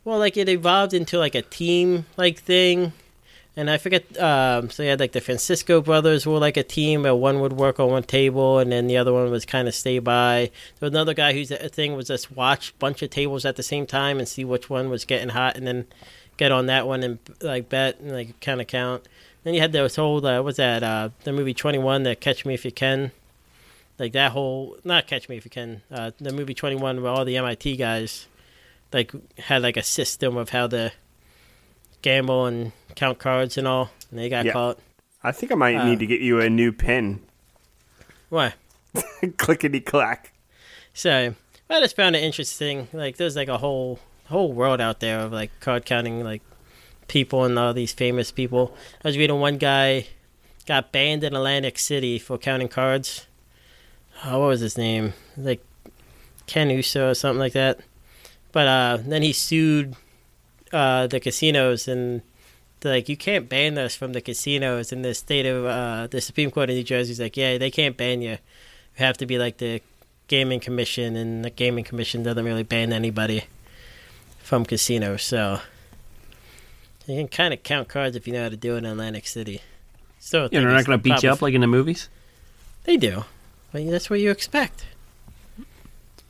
Well, 0.04 0.18
like 0.18 0.36
it 0.36 0.48
evolved 0.48 0.92
into 0.92 1.18
like 1.18 1.34
a 1.36 1.42
team 1.42 2.04
like 2.16 2.40
thing, 2.40 2.92
and 3.56 3.70
I 3.70 3.78
forget. 3.78 4.04
Um, 4.18 4.68
so 4.70 4.82
you 4.82 4.90
had 4.90 5.00
like 5.00 5.12
the 5.12 5.20
Francisco 5.20 5.80
brothers 5.80 6.26
were 6.26 6.38
like 6.38 6.58
a 6.58 6.62
team, 6.62 7.02
where 7.02 7.14
one 7.14 7.40
would 7.40 7.54
work 7.54 7.80
on 7.80 7.90
one 7.90 8.02
table, 8.02 8.58
and 8.58 8.70
then 8.70 8.86
the 8.86 8.98
other 8.98 9.12
one 9.12 9.30
was 9.30 9.46
kind 9.46 9.66
of 9.66 9.74
stay 9.74 9.98
by. 9.98 10.50
There 10.78 10.86
was 10.88 10.92
another 10.92 11.14
guy 11.14 11.32
whose 11.32 11.50
uh, 11.50 11.68
thing 11.72 11.96
was 11.96 12.08
just 12.08 12.30
watch 12.30 12.78
bunch 12.78 13.00
of 13.02 13.10
tables 13.10 13.46
at 13.46 13.56
the 13.56 13.62
same 13.62 13.86
time 13.86 14.18
and 14.18 14.28
see 14.28 14.44
which 14.44 14.68
one 14.68 14.90
was 14.90 15.06
getting 15.06 15.30
hot, 15.30 15.56
and 15.56 15.66
then 15.66 15.86
get 16.36 16.52
on 16.52 16.66
that 16.66 16.86
one 16.86 17.02
and 17.02 17.18
like 17.40 17.70
bet 17.70 17.98
and 17.98 18.12
like 18.12 18.38
kind 18.40 18.60
of 18.60 18.66
count. 18.66 19.08
Then 19.42 19.54
you 19.54 19.60
had 19.60 19.72
this 19.72 19.96
whole 19.96 20.24
uh, 20.26 20.42
what's 20.42 20.58
that? 20.58 20.82
Uh, 20.82 21.08
the 21.24 21.32
movie 21.32 21.54
Twenty 21.54 21.78
One, 21.78 22.02
that 22.02 22.20
Catch 22.20 22.44
Me 22.44 22.52
If 22.52 22.64
You 22.64 22.72
Can. 22.72 23.10
Like 23.98 24.12
that 24.12 24.32
whole, 24.32 24.76
not 24.84 25.06
Catch 25.06 25.30
Me 25.30 25.38
If 25.38 25.46
You 25.46 25.50
Can. 25.50 25.80
Uh, 25.90 26.10
the 26.18 26.32
movie 26.32 26.52
Twenty 26.52 26.76
One, 26.76 27.02
where 27.02 27.10
all 27.10 27.24
the 27.24 27.38
MIT 27.38 27.76
guys 27.76 28.26
like 28.92 29.12
had 29.38 29.62
like 29.62 29.78
a 29.78 29.82
system 29.82 30.36
of 30.36 30.50
how 30.50 30.66
to 30.66 30.92
gamble 32.06 32.46
and 32.46 32.70
count 32.94 33.18
cards 33.18 33.58
and 33.58 33.66
all, 33.66 33.90
and 34.10 34.18
they 34.20 34.28
got 34.28 34.44
Yeah. 34.44 34.52
caught. 34.52 34.78
I 35.24 35.32
think 35.32 35.50
I 35.50 35.56
might 35.56 35.74
Uh, 35.74 35.84
need 35.84 35.98
to 35.98 36.06
get 36.06 36.20
you 36.20 36.40
a 36.40 36.48
new 36.48 36.70
pen. 36.72 37.20
Why? 38.28 38.54
Clickety 39.36 39.80
clack. 39.80 40.32
So 40.94 41.34
I 41.68 41.80
just 41.80 41.96
found 41.96 42.14
it 42.14 42.22
interesting. 42.22 42.86
Like 42.92 43.16
there's 43.16 43.34
like 43.34 43.48
a 43.48 43.58
whole 43.58 43.98
whole 44.26 44.52
world 44.52 44.80
out 44.80 45.00
there 45.00 45.18
of 45.20 45.32
like 45.32 45.50
card 45.60 45.84
counting 45.84 46.22
like 46.22 46.42
people 47.08 47.44
and 47.44 47.58
all 47.58 47.74
these 47.74 47.92
famous 47.92 48.30
people. 48.30 48.72
I 49.04 49.08
was 49.08 49.18
reading 49.18 49.40
one 49.40 49.58
guy 49.58 50.06
got 50.64 50.92
banned 50.92 51.24
in 51.24 51.34
Atlantic 51.34 51.76
City 51.78 52.18
for 52.20 52.38
counting 52.38 52.68
cards. 52.68 53.26
Oh, 54.24 54.40
what 54.40 54.46
was 54.48 54.60
his 54.60 54.78
name? 54.78 55.12
Like 55.36 55.60
Ken 56.46 56.70
Uso 56.70 57.10
or 57.10 57.14
something 57.14 57.40
like 57.40 57.52
that. 57.54 57.80
But 58.52 58.66
uh, 58.68 58.98
then 59.04 59.22
he 59.22 59.32
sued 59.32 59.96
uh, 60.72 61.06
the 61.06 61.20
casinos 61.20 61.88
and 61.88 62.22
like 62.84 63.08
you 63.08 63.16
can't 63.16 63.48
ban 63.48 63.78
us 63.78 63.96
from 63.96 64.12
the 64.12 64.20
casinos 64.20 64.92
in 64.92 65.02
the 65.02 65.14
state 65.14 65.46
of 65.46 65.64
uh, 65.64 66.06
the 66.06 66.20
Supreme 66.20 66.50
Court 66.50 66.70
of 66.70 66.76
New 66.76 66.84
Jersey 66.84 67.12
is 67.12 67.20
like 67.20 67.36
yeah 67.36 67.58
they 67.58 67.70
can't 67.70 67.96
ban 67.96 68.22
you. 68.22 68.30
You 68.30 69.04
have 69.04 69.18
to 69.18 69.26
be 69.26 69.38
like 69.38 69.58
the 69.58 69.80
gaming 70.28 70.60
commission 70.60 71.16
and 71.16 71.44
the 71.44 71.50
gaming 71.50 71.84
commission 71.84 72.22
doesn't 72.22 72.44
really 72.44 72.62
ban 72.62 72.92
anybody 72.92 73.44
from 74.38 74.64
casinos 74.64 75.22
so 75.22 75.60
you 77.06 77.16
can 77.16 77.28
kind 77.28 77.54
of 77.54 77.62
count 77.62 77.88
cards 77.88 78.16
if 78.16 78.26
you 78.26 78.32
know 78.32 78.42
how 78.42 78.48
to 78.48 78.56
do 78.56 78.74
it 78.74 78.78
in 78.78 78.86
Atlantic 78.86 79.26
City. 79.26 79.62
Know, 80.32 80.48
think 80.48 80.52
they're 80.52 80.72
not 80.72 80.84
going 80.84 80.98
to 80.98 81.02
beat 81.02 81.22
you 81.22 81.30
up 81.30 81.40
like 81.40 81.54
in 81.54 81.60
the 81.60 81.68
movies. 81.68 82.08
They 82.84 82.96
do, 82.96 83.24
but 83.72 83.88
that's 83.88 84.10
what 84.10 84.18
you 84.18 84.30
expect. 84.30 84.84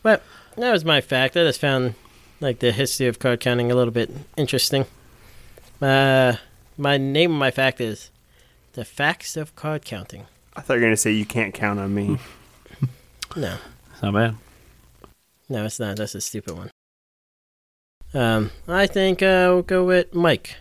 But 0.03 0.23
that 0.57 0.73
was 0.73 0.85
my 0.85 1.01
fact. 1.01 1.37
I 1.37 1.45
just 1.45 1.61
found 1.61 1.95
like 2.41 2.59
the 2.59 2.73
history 2.73 3.07
of 3.07 3.19
card 3.19 3.41
counting 3.41 3.71
a 3.71 3.75
little 3.75 3.93
bit 3.93 4.11
interesting. 4.37 4.85
Uh, 5.81 6.35
my 6.79 6.97
name 6.99 7.33
of 7.33 7.39
my 7.39 7.51
fact 7.51 7.81
is 7.81 8.11
the 8.75 8.85
facts 8.85 9.37
of 9.37 9.55
card 9.57 9.85
counting. 9.85 10.27
I 10.55 10.61
thought 10.63 10.75
you 10.75 10.81
were 10.81 10.87
gonna 10.87 10.97
say 10.97 11.13
you 11.13 11.27
can't 11.27 11.55
count 11.55 11.79
on 11.81 11.95
me. 11.95 12.19
No, 13.37 13.59
It's 13.93 14.03
not 14.03 14.15
bad. 14.15 14.37
no, 15.51 15.65
it's 15.67 15.79
not. 15.79 15.97
That's 15.99 16.15
a 16.15 16.21
stupid 16.23 16.57
one. 16.57 16.71
Um, 18.15 18.51
I 18.67 18.87
think 18.87 19.21
uh, 19.21 19.51
we'll 19.53 19.63
go 19.63 19.85
with 19.85 20.15
Mike. 20.15 20.57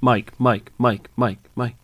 Mike, 0.00 0.38
Mike, 0.38 0.70
Mike, 0.78 1.08
Mike, 1.16 1.38
Mike. 1.56 1.74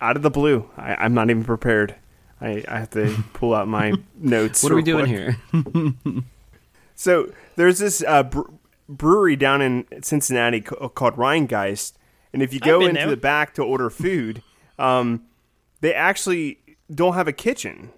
Out 0.00 0.16
of 0.16 0.22
the 0.22 0.28
blue, 0.30 0.68
I, 0.76 0.94
I'm 0.96 1.14
not 1.14 1.30
even 1.30 1.44
prepared. 1.44 1.94
I, 2.40 2.62
I 2.68 2.80
have 2.80 2.90
to 2.90 3.16
pull 3.32 3.54
out 3.54 3.66
my 3.68 3.94
notes. 4.16 4.62
What 4.62 4.72
are 4.72 4.76
we 4.76 4.82
real 4.82 4.98
doing 5.06 5.36
quick. 5.52 5.94
here? 6.04 6.22
So 7.00 7.32
there's 7.56 7.78
this 7.78 8.04
uh, 8.06 8.24
bre- 8.24 8.50
brewery 8.86 9.34
down 9.34 9.62
in 9.62 9.86
Cincinnati 10.02 10.60
ca- 10.60 10.86
called 10.90 11.14
Rhinegeist, 11.14 11.94
and 12.34 12.42
if 12.42 12.52
you 12.52 12.60
go 12.60 12.82
into 12.82 13.00
there. 13.00 13.08
the 13.08 13.16
back 13.16 13.54
to 13.54 13.62
order 13.62 13.88
food, 13.88 14.42
um, 14.78 15.22
they 15.80 15.94
actually 15.94 16.58
don't 16.94 17.14
have 17.14 17.26
a 17.26 17.32
kitchen. 17.32 17.88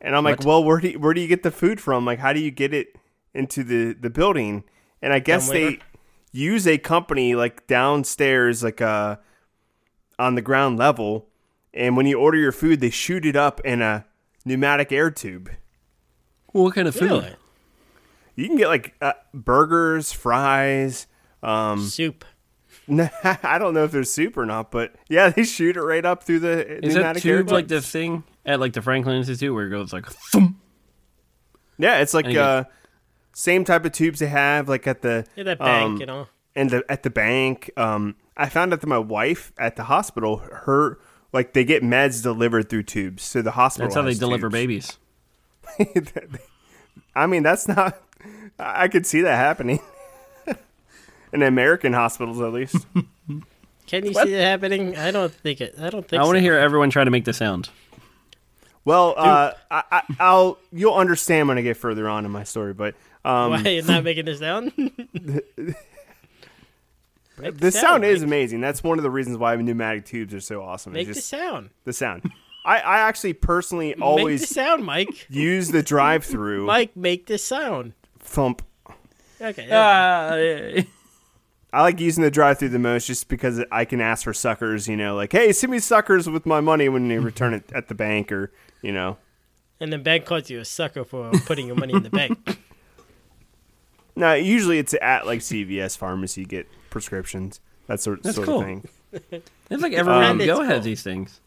And 0.00 0.14
I'm 0.14 0.22
like, 0.22 0.44
well, 0.44 0.62
where 0.62 0.78
do 0.78 0.90
you, 0.90 0.98
where 1.00 1.12
do 1.12 1.20
you 1.20 1.26
get 1.26 1.42
the 1.42 1.50
food 1.50 1.80
from? 1.80 2.04
Like, 2.04 2.20
how 2.20 2.32
do 2.32 2.38
you 2.38 2.52
get 2.52 2.72
it 2.72 2.94
into 3.34 3.64
the 3.64 3.94
the 3.94 4.10
building? 4.10 4.62
And 5.02 5.12
I 5.12 5.18
guess 5.18 5.50
they 5.50 5.80
use 6.30 6.68
a 6.68 6.78
company 6.78 7.34
like 7.34 7.66
downstairs, 7.66 8.62
like 8.62 8.80
uh, 8.80 9.16
on 10.20 10.36
the 10.36 10.42
ground 10.42 10.78
level. 10.78 11.26
And 11.74 11.96
when 11.96 12.06
you 12.06 12.20
order 12.20 12.38
your 12.38 12.52
food, 12.52 12.78
they 12.78 12.90
shoot 12.90 13.26
it 13.26 13.34
up 13.34 13.60
in 13.64 13.82
a 13.82 14.06
pneumatic 14.44 14.92
air 14.92 15.10
tube. 15.10 15.50
what 16.52 16.76
kind 16.76 16.86
of 16.86 16.94
food? 16.94 17.10
Really? 17.10 17.34
You 18.38 18.46
can 18.46 18.56
get 18.56 18.68
like 18.68 18.94
uh, 19.00 19.14
burgers, 19.34 20.12
fries. 20.12 21.08
Um, 21.42 21.80
Soup. 21.84 22.24
I 22.88 23.58
don't 23.58 23.74
know 23.74 23.82
if 23.82 23.90
there's 23.90 24.12
soup 24.12 24.36
or 24.36 24.46
not, 24.46 24.70
but 24.70 24.94
yeah, 25.08 25.28
they 25.30 25.42
shoot 25.42 25.76
it 25.76 25.82
right 25.82 26.04
up 26.04 26.22
through 26.22 26.38
the 26.38 26.84
Is 26.84 26.94
that 26.94 27.00
pneumatic 27.00 27.26
air 27.26 27.38
tube 27.38 27.50
like 27.50 27.66
the 27.66 27.82
thing 27.82 28.22
at 28.46 28.60
like 28.60 28.74
the 28.74 28.80
Franklin 28.80 29.16
Institute 29.16 29.52
where 29.52 29.66
it 29.66 29.70
goes 29.70 29.92
like 29.92 30.06
thump? 30.06 30.56
Yeah, 31.78 31.98
it's 31.98 32.14
like 32.14 32.26
And 32.26 32.34
you 32.34 32.40
uh, 32.40 32.64
same 33.34 33.64
type 33.64 33.84
of 33.84 33.90
tubes 33.90 34.20
they 34.20 34.28
have 34.28 34.68
like 34.68 34.86
at 34.86 35.02
the 35.02 35.26
Yeah, 35.34 35.42
that 35.42 35.58
bank, 35.58 35.94
um, 35.94 35.96
you 36.00 36.06
know. 36.06 36.28
and 36.54 36.70
the 36.70 36.84
at 36.88 37.02
the 37.02 37.10
bank. 37.10 37.72
Um, 37.76 38.14
I 38.36 38.48
found 38.48 38.72
out 38.72 38.80
that 38.82 38.86
my 38.86 38.98
wife 38.98 39.52
at 39.58 39.74
the 39.74 39.84
hospital, 39.84 40.36
her 40.36 41.00
like 41.32 41.54
they 41.54 41.64
get 41.64 41.82
meds 41.82 42.22
delivered 42.22 42.70
through 42.70 42.84
tubes, 42.84 43.24
so 43.24 43.42
the 43.42 43.50
hospital. 43.50 43.88
That's 43.88 43.96
how 43.96 44.02
they 44.02 44.10
has 44.10 44.20
deliver 44.20 44.48
babies. 44.48 44.96
I 47.18 47.26
mean, 47.26 47.42
that's 47.42 47.68
not. 47.68 48.00
I 48.58 48.84
I 48.84 48.88
could 48.88 49.06
see 49.06 49.20
that 49.22 49.36
happening. 49.36 49.80
In 51.32 51.42
American 51.42 51.92
hospitals, 51.92 52.40
at 52.40 52.52
least. 52.52 52.86
Can 53.86 54.04
you 54.04 54.14
see 54.14 54.34
it 54.34 54.40
happening? 54.40 54.96
I 54.96 55.10
don't 55.10 55.32
think 55.32 55.60
it. 55.60 55.74
I 55.78 55.90
don't 55.90 56.06
think. 56.06 56.20
I 56.20 56.24
want 56.24 56.36
to 56.36 56.40
so. 56.40 56.44
hear 56.44 56.54
everyone 56.54 56.90
try 56.90 57.04
to 57.04 57.10
make 57.10 57.24
the 57.24 57.32
sound. 57.32 57.70
Well, 58.84 59.14
uh, 59.16 59.52
I, 59.70 59.82
I, 59.92 60.02
I'll 60.18 60.58
you'll 60.72 60.94
understand 60.94 61.48
when 61.48 61.58
I 61.58 61.62
get 61.62 61.76
further 61.76 62.08
on 62.08 62.24
in 62.24 62.30
my 62.30 62.44
story, 62.44 62.72
but 62.72 62.94
um, 63.24 63.50
Why 63.50 63.58
you're 63.68 63.84
not 63.84 64.04
making 64.04 64.24
this 64.24 64.38
sound? 64.38 64.72
Make 67.40 67.58
the 67.58 67.70
sound, 67.70 67.82
sound 67.82 68.04
is 68.04 68.22
amazing. 68.22 68.60
That's 68.60 68.82
one 68.82 68.98
of 68.98 69.04
the 69.04 69.10
reasons 69.10 69.36
why 69.38 69.54
pneumatic 69.56 70.06
tubes 70.06 70.34
are 70.34 70.40
so 70.40 70.62
awesome. 70.62 70.94
Make 70.94 71.06
It's 71.06 71.18
the 71.18 71.22
sound. 71.22 71.70
the 71.84 71.92
sound. 71.92 72.32
I, 72.68 72.78
I 72.80 72.98
actually 72.98 73.32
personally 73.32 73.88
Make 73.88 73.96
the 73.98 74.04
always 74.04 74.48
sound, 74.48 74.84
Mike. 74.84 75.26
use 75.30 75.70
the 75.70 75.82
drive-through 75.82 76.66
Mike, 76.66 76.96
make 76.96 77.26
the 77.26 77.38
sound. 77.38 77.94
thump. 78.18 78.62
Okay. 79.40 79.68
Ah, 79.72 80.32
I 81.72 81.82
like 81.82 82.00
using 82.00 82.22
the 82.24 82.30
drive-through 82.30 82.70
the 82.70 82.78
most, 82.78 83.06
just 83.06 83.28
because 83.28 83.62
I 83.70 83.84
can 83.84 84.00
ask 84.00 84.24
for 84.24 84.32
suckers. 84.34 84.88
You 84.88 84.96
know, 84.96 85.14
like, 85.16 85.32
hey, 85.32 85.52
send 85.52 85.70
me 85.70 85.78
suckers 85.78 86.28
with 86.28 86.44
my 86.46 86.60
money 86.60 86.88
when 86.88 87.08
you 87.10 87.20
return 87.20 87.54
it 87.54 87.70
at 87.74 87.88
the 87.88 87.94
bank, 87.94 88.32
or 88.32 88.52
you 88.82 88.92
know. 88.92 89.16
and 89.80 89.92
the 89.92 89.98
bank 89.98 90.24
calls 90.26 90.50
you 90.50 90.60
a 90.60 90.64
sucker 90.64 91.04
for 91.04 91.30
putting 91.46 91.66
your 91.66 91.76
money 91.76 91.94
in 91.94 92.02
the 92.02 92.10
bank. 92.10 92.58
No, 94.16 94.34
usually 94.34 94.80
it's 94.80 94.94
at 95.00 95.26
like 95.26 95.38
CVS 95.38 95.96
pharmacy 95.96 96.44
get 96.44 96.66
prescriptions. 96.90 97.60
That 97.86 98.00
sort, 98.00 98.22
That's 98.24 98.34
sort 98.34 98.46
cool. 98.48 98.58
of 98.60 98.64
thing. 98.66 98.88
it's 99.70 99.80
like 99.82 99.92
everyone 99.92 100.24
Um, 100.24 100.38
Go 100.38 100.60
It's 100.62 100.70
has 100.72 100.84
these 100.84 101.04
things. 101.04 101.40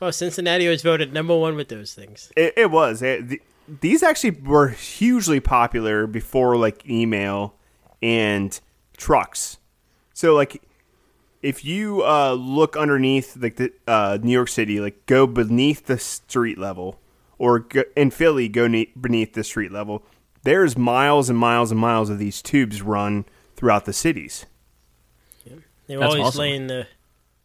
Well, 0.00 0.12
Cincinnati 0.12 0.68
was 0.68 0.82
voted 0.82 1.12
number 1.12 1.36
one 1.36 1.56
with 1.56 1.68
those 1.68 1.94
things. 1.94 2.30
It, 2.36 2.54
it 2.56 2.70
was. 2.70 3.02
It, 3.02 3.28
the, 3.28 3.42
these 3.80 4.02
actually 4.02 4.30
were 4.30 4.68
hugely 4.68 5.40
popular 5.40 6.06
before 6.06 6.56
like 6.56 6.88
email 6.88 7.54
and 8.02 8.58
trucks. 8.96 9.58
So 10.14 10.34
like 10.34 10.62
if 11.42 11.64
you 11.64 12.02
uh, 12.04 12.32
look 12.32 12.76
underneath 12.76 13.36
like 13.36 13.56
the 13.56 13.72
uh, 13.86 14.18
New 14.22 14.32
York 14.32 14.48
City, 14.48 14.80
like 14.80 15.06
go 15.06 15.26
beneath 15.26 15.86
the 15.86 15.98
street 15.98 16.58
level, 16.58 17.00
or 17.38 17.60
go, 17.60 17.82
in 17.96 18.10
Philly, 18.10 18.48
go 18.48 18.66
ne- 18.66 18.92
beneath 19.00 19.34
the 19.34 19.44
street 19.44 19.72
level. 19.72 20.02
There's 20.42 20.76
miles 20.76 21.28
and 21.28 21.38
miles 21.38 21.70
and 21.70 21.80
miles 21.80 22.08
of 22.10 22.18
these 22.18 22.40
tubes 22.40 22.82
run 22.82 23.24
throughout 23.56 23.84
the 23.84 23.92
cities. 23.92 24.46
They 25.86 25.96
were 25.96 26.00
That's 26.00 26.14
always 26.14 26.26
awesome. 26.28 26.40
laying 26.40 26.66
the. 26.66 26.86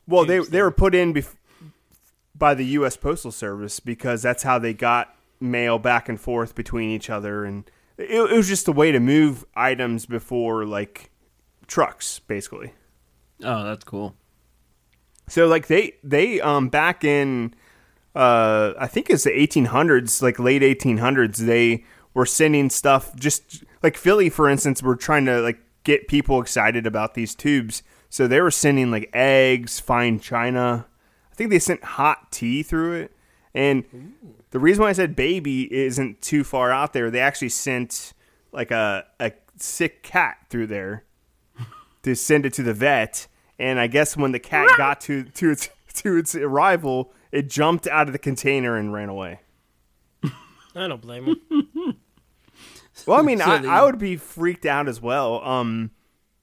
Well, 0.07 0.25
they 0.25 0.37
Tubes 0.37 0.49
they 0.49 0.61
were 0.61 0.71
put 0.71 0.95
in 0.95 1.13
bef- 1.13 1.35
by 2.41 2.55
the 2.55 2.65
U.S. 2.65 2.97
Postal 2.97 3.31
Service 3.31 3.79
because 3.79 4.23
that's 4.23 4.41
how 4.41 4.57
they 4.57 4.73
got 4.73 5.15
mail 5.39 5.77
back 5.77 6.09
and 6.09 6.19
forth 6.19 6.55
between 6.55 6.89
each 6.89 7.07
other, 7.07 7.45
and 7.45 7.69
it, 7.99 8.09
it 8.09 8.35
was 8.35 8.47
just 8.47 8.67
a 8.67 8.71
way 8.71 8.91
to 8.91 8.99
move 8.99 9.45
items 9.55 10.07
before 10.07 10.65
like 10.65 11.11
trucks, 11.67 12.17
basically. 12.17 12.73
Oh, 13.43 13.63
that's 13.63 13.83
cool. 13.83 14.15
So 15.27 15.47
like 15.47 15.67
they 15.67 15.93
they 16.03 16.41
um 16.41 16.69
back 16.69 17.03
in 17.03 17.53
uh 18.15 18.73
I 18.77 18.87
think 18.87 19.11
it's 19.11 19.23
the 19.23 19.29
1800s, 19.29 20.23
like 20.23 20.39
late 20.39 20.63
1800s, 20.63 21.37
they 21.37 21.85
were 22.15 22.25
sending 22.25 22.71
stuff 22.71 23.15
just 23.15 23.63
like 23.83 23.95
Philly 23.97 24.31
for 24.31 24.49
instance 24.49 24.81
were 24.81 24.95
trying 24.95 25.25
to 25.25 25.41
like 25.41 25.59
get 25.83 26.07
people 26.07 26.41
excited 26.41 26.87
about 26.87 27.13
these 27.13 27.35
tubes. 27.35 27.83
So 28.09 28.27
they 28.27 28.41
were 28.41 28.51
sending 28.51 28.89
like 28.89 29.11
eggs, 29.13 29.79
fine 29.79 30.19
china. 30.19 30.87
I 31.41 31.43
think 31.43 31.49
they 31.49 31.59
sent 31.59 31.83
hot 31.83 32.31
tea 32.31 32.61
through 32.61 32.93
it. 32.93 33.11
And 33.55 34.13
the 34.51 34.59
reason 34.59 34.83
why 34.83 34.89
I 34.89 34.93
said 34.93 35.15
baby 35.15 35.73
isn't 35.73 36.21
too 36.21 36.43
far 36.43 36.71
out 36.71 36.93
there, 36.93 37.09
they 37.09 37.19
actually 37.19 37.49
sent 37.49 38.13
like 38.51 38.69
a 38.69 39.05
a 39.19 39.31
sick 39.55 40.03
cat 40.03 40.37
through 40.51 40.67
there 40.67 41.03
to 42.03 42.15
send 42.15 42.45
it 42.45 42.53
to 42.53 42.63
the 42.63 42.75
vet. 42.75 43.27
And 43.57 43.79
I 43.79 43.87
guess 43.87 44.15
when 44.15 44.33
the 44.33 44.39
cat 44.39 44.67
got 44.77 45.01
to 45.01 45.23
to 45.23 45.49
its 45.49 45.69
to 45.95 46.15
its 46.17 46.35
arrival, 46.35 47.11
it 47.31 47.49
jumped 47.49 47.87
out 47.87 48.05
of 48.05 48.13
the 48.13 48.19
container 48.19 48.77
and 48.77 48.93
ran 48.93 49.09
away. 49.09 49.39
I 50.75 50.87
don't 50.87 51.01
blame 51.01 51.25
him. 51.25 51.97
Well, 53.07 53.17
I 53.17 53.23
mean, 53.23 53.39
So 53.39 53.45
I, 53.45 53.79
I 53.79 53.83
would 53.83 53.97
be 53.97 54.15
freaked 54.15 54.65
out 54.67 54.87
as 54.87 55.01
well. 55.01 55.43
Um, 55.43 55.89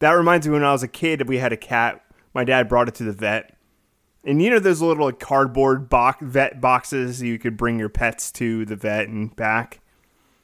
that 0.01 0.11
reminds 0.13 0.49
me 0.49 0.55
when 0.55 0.65
I 0.65 0.73
was 0.73 0.83
a 0.83 0.89
kid, 0.89 1.29
we 1.29 1.39
had 1.39 1.53
a 1.53 1.57
cat. 1.57 2.05
My 2.35 2.43
dad 2.43 2.69
brought 2.69 2.89
it 2.89 2.97
to 2.97 3.05
the 3.05 3.13
vet, 3.13 3.57
and 4.25 4.43
you 4.43 4.51
know 4.51 4.59
those 4.59 4.81
little 4.81 5.07
like, 5.07 5.19
cardboard 5.19 5.89
box 5.89 6.19
vet 6.23 6.61
boxes 6.61 7.23
you 7.23 7.39
could 7.39 7.57
bring 7.57 7.79
your 7.79 7.89
pets 7.89 8.31
to 8.33 8.65
the 8.65 8.77
vet 8.77 9.09
and 9.09 9.35
back. 9.35 9.81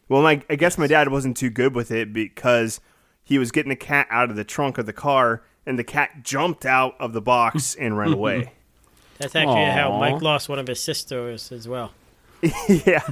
Well, 0.09 0.23
my 0.23 0.43
I 0.49 0.57
guess 0.57 0.79
my 0.79 0.87
dad 0.87 1.09
wasn't 1.09 1.37
too 1.37 1.51
good 1.51 1.75
with 1.75 1.91
it 1.91 2.13
because 2.13 2.81
he 3.23 3.39
was 3.39 3.51
getting 3.51 3.71
the 3.71 3.77
cat 3.77 4.07
out 4.11 4.31
of 4.31 4.37
the 4.37 4.45
trunk 4.45 4.79
of 4.79 4.87
the 4.87 4.93
car, 4.93 5.43
and 5.67 5.79
the 5.79 5.85
cat 5.85 6.23
jumped 6.23 6.67
out 6.67 6.95
of 7.01 7.13
the 7.13 7.23
box 7.23 7.75
and 7.81 7.97
ran 7.97 8.13
away. 8.13 8.53
That's 9.19 9.35
actually 9.35 9.65
how 9.65 9.99
Mike 9.99 10.23
lost 10.23 10.49
one 10.49 10.59
of 10.59 10.67
his 10.67 10.81
sisters 10.81 11.53
as 11.53 11.69
well. 11.69 11.93
yeah. 12.69 13.07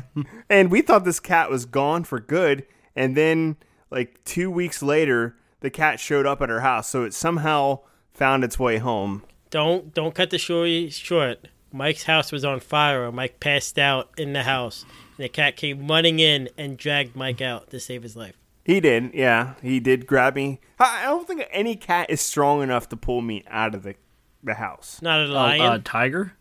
And 0.48 0.70
we 0.70 0.82
thought 0.82 1.04
this 1.04 1.20
cat 1.20 1.50
was 1.50 1.64
gone 1.64 2.04
for 2.04 2.20
good. 2.20 2.66
And 2.94 3.16
then, 3.16 3.56
like, 3.90 4.22
two 4.24 4.50
weeks 4.50 4.82
later, 4.82 5.36
the 5.60 5.70
cat 5.70 6.00
showed 6.00 6.26
up 6.26 6.42
at 6.42 6.50
our 6.50 6.60
house. 6.60 6.88
So 6.88 7.04
it 7.04 7.14
somehow 7.14 7.80
found 8.12 8.44
its 8.44 8.58
way 8.58 8.78
home. 8.78 9.22
Don't 9.52 9.94
don't 9.94 10.14
cut 10.14 10.30
the 10.30 10.38
story 10.40 10.88
short. 10.90 11.46
Mike's 11.72 12.02
house 12.04 12.32
was 12.32 12.44
on 12.44 12.58
fire. 12.60 13.12
Mike 13.12 13.38
passed 13.38 13.78
out 13.78 14.10
in 14.18 14.32
the 14.32 14.42
house, 14.42 14.84
and 15.16 15.24
the 15.24 15.28
cat 15.28 15.56
came 15.56 15.86
running 15.86 16.18
in 16.18 16.48
and 16.58 16.76
dragged 16.76 17.14
Mike 17.14 17.40
out 17.40 17.70
to 17.70 17.78
save 17.78 18.02
his 18.02 18.16
life. 18.16 18.34
He 18.64 18.80
did. 18.80 19.12
Yeah. 19.14 19.54
He 19.62 19.78
did 19.80 20.06
grab 20.06 20.34
me. 20.34 20.58
I 20.80 21.02
I 21.02 21.04
don't 21.06 21.26
think 21.28 21.44
any 21.52 21.76
cat 21.76 22.08
is 22.10 22.20
strong 22.20 22.62
enough 22.62 22.88
to 22.90 22.96
pull 22.96 23.20
me 23.20 23.44
out 23.48 23.74
of 23.74 23.82
the, 23.84 23.94
the 24.42 24.54
house. 24.54 25.00
Not 25.02 25.20
a 25.20 25.26
lion. 25.26 25.60
uh, 25.60 25.78
tiger. 25.84 26.32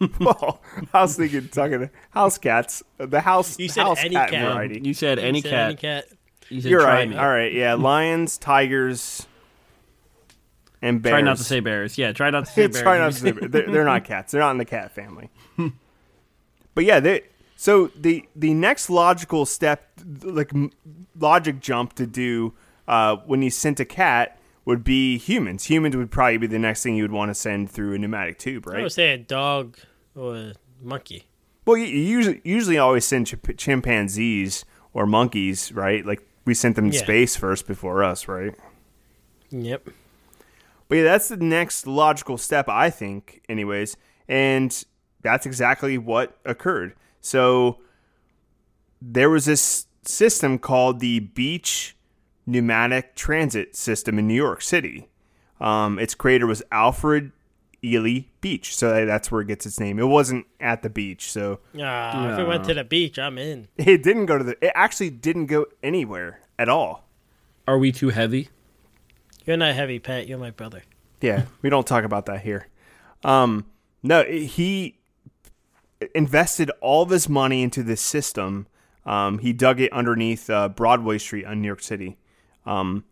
well, 0.20 0.62
I 0.92 1.02
was 1.02 1.16
thinking, 1.16 1.48
talking 1.48 1.90
house 2.10 2.38
cats. 2.38 2.82
The 2.98 3.20
house, 3.20 3.58
You 3.58 3.68
said 3.68 3.84
house 3.84 3.98
any 4.04 4.14
cat, 4.14 4.30
cat. 4.30 4.52
variety. 4.54 4.80
You 4.82 4.94
said 4.94 5.18
any 5.18 5.40
Said 5.40 5.50
cat. 5.50 5.64
Any 5.66 5.76
cat. 5.76 6.04
You 6.48 6.60
said 6.60 6.70
You're 6.70 6.80
try 6.82 6.94
right. 6.94 7.08
me. 7.08 7.16
All 7.16 7.28
right. 7.28 7.52
Yeah. 7.52 7.74
Lions, 7.74 8.38
tigers, 8.38 9.26
and 10.86 11.02
bears. 11.02 11.12
Try 11.12 11.20
not 11.20 11.36
to 11.38 11.44
say 11.44 11.60
bears. 11.60 11.98
Yeah, 11.98 12.12
try 12.12 12.30
not 12.30 12.46
to 12.46 12.50
say 12.52 12.66
bears. 12.66 12.82
Try 12.82 12.98
not 12.98 13.12
to 13.12 13.18
say 13.18 13.30
they're, 13.32 13.70
they're 13.70 13.84
not 13.84 14.04
cats. 14.04 14.32
They're 14.32 14.40
not 14.40 14.50
in 14.52 14.58
the 14.58 14.64
cat 14.64 14.92
family. 14.92 15.30
but 16.74 16.84
yeah, 16.84 17.00
they. 17.00 17.22
So 17.56 17.88
the 17.96 18.26
the 18.36 18.52
next 18.54 18.90
logical 18.90 19.46
step, 19.46 19.88
like 20.22 20.52
logic 21.18 21.60
jump 21.60 21.94
to 21.94 22.06
do 22.06 22.52
uh, 22.86 23.16
when 23.26 23.42
you 23.42 23.50
sent 23.50 23.80
a 23.80 23.84
cat 23.84 24.38
would 24.66 24.84
be 24.84 25.16
humans. 25.16 25.64
Humans 25.64 25.96
would 25.96 26.10
probably 26.10 26.38
be 26.38 26.46
the 26.48 26.58
next 26.58 26.82
thing 26.82 26.96
you 26.96 27.04
would 27.04 27.12
want 27.12 27.30
to 27.30 27.34
send 27.34 27.70
through 27.70 27.94
a 27.94 27.98
pneumatic 27.98 28.38
tube, 28.38 28.66
I 28.68 28.72
right? 28.72 28.82
would 28.82 28.92
say 28.92 29.12
a 29.12 29.18
dog 29.18 29.78
or 30.14 30.34
a 30.36 30.52
monkey. 30.82 31.24
Well, 31.64 31.76
you, 31.76 31.86
you 31.86 32.00
usually 32.00 32.40
usually 32.44 32.78
always 32.78 33.04
send 33.04 33.26
chimp- 33.28 33.56
chimpanzees 33.56 34.64
or 34.92 35.06
monkeys, 35.06 35.72
right? 35.72 36.04
Like 36.04 36.26
we 36.44 36.52
sent 36.54 36.76
them 36.76 36.90
to 36.90 36.96
Yeah. 36.96 37.02
space 37.02 37.36
first 37.36 37.66
before 37.66 38.04
us, 38.04 38.28
right? 38.28 38.54
Yep. 39.50 39.88
But 40.88 40.96
yeah, 40.96 41.04
that's 41.04 41.28
the 41.28 41.36
next 41.36 41.86
logical 41.86 42.38
step, 42.38 42.68
I 42.68 42.90
think, 42.90 43.42
anyways. 43.48 43.96
And 44.28 44.84
that's 45.22 45.46
exactly 45.46 45.98
what 45.98 46.36
occurred. 46.44 46.94
So 47.20 47.78
there 49.02 49.30
was 49.30 49.44
this 49.46 49.86
system 50.02 50.58
called 50.58 51.00
the 51.00 51.20
Beach 51.20 51.96
Pneumatic 52.46 53.14
Transit 53.16 53.74
System 53.74 54.18
in 54.18 54.28
New 54.28 54.34
York 54.34 54.62
City. 54.62 55.08
Um, 55.60 55.98
its 55.98 56.14
creator 56.14 56.46
was 56.46 56.62
Alfred 56.70 57.32
Ely 57.84 58.20
Beach. 58.40 58.74
So 58.76 59.04
that's 59.06 59.30
where 59.30 59.40
it 59.40 59.48
gets 59.48 59.66
its 59.66 59.80
name. 59.80 59.98
It 59.98 60.04
wasn't 60.06 60.46
at 60.60 60.82
the 60.82 60.90
beach. 60.90 61.30
So 61.30 61.60
Ah, 61.80 62.32
if 62.32 62.38
we 62.38 62.44
went 62.44 62.64
to 62.64 62.74
the 62.74 62.84
beach, 62.84 63.18
I'm 63.18 63.38
in. 63.38 63.68
it 63.76 64.02
didn't 64.02 64.26
go 64.26 64.38
to 64.38 64.44
the, 64.44 64.64
it 64.64 64.72
actually 64.74 65.10
didn't 65.10 65.46
go 65.46 65.66
anywhere 65.82 66.40
at 66.58 66.68
all. 66.68 67.08
Are 67.66 67.78
we 67.78 67.90
too 67.90 68.10
heavy? 68.10 68.48
You're 69.46 69.56
not 69.56 69.74
heavy, 69.74 69.98
Pat. 70.00 70.26
You're 70.26 70.38
my 70.38 70.50
brother. 70.50 70.82
Yeah, 71.20 71.44
we 71.62 71.70
don't 71.70 71.86
talk 71.86 72.04
about 72.04 72.26
that 72.26 72.40
here. 72.40 72.66
Um, 73.24 73.66
no, 74.02 74.24
he 74.24 74.98
invested 76.14 76.70
all 76.80 77.02
of 77.02 77.10
his 77.10 77.28
money 77.28 77.62
into 77.62 77.82
this 77.82 78.00
system. 78.00 78.66
Um, 79.06 79.38
he 79.38 79.52
dug 79.52 79.80
it 79.80 79.92
underneath 79.92 80.50
uh, 80.50 80.68
Broadway 80.68 81.18
Street 81.18 81.44
in 81.44 81.62
New 81.62 81.66
York 81.66 81.82
City. 81.82 82.18
Um, 82.66 83.04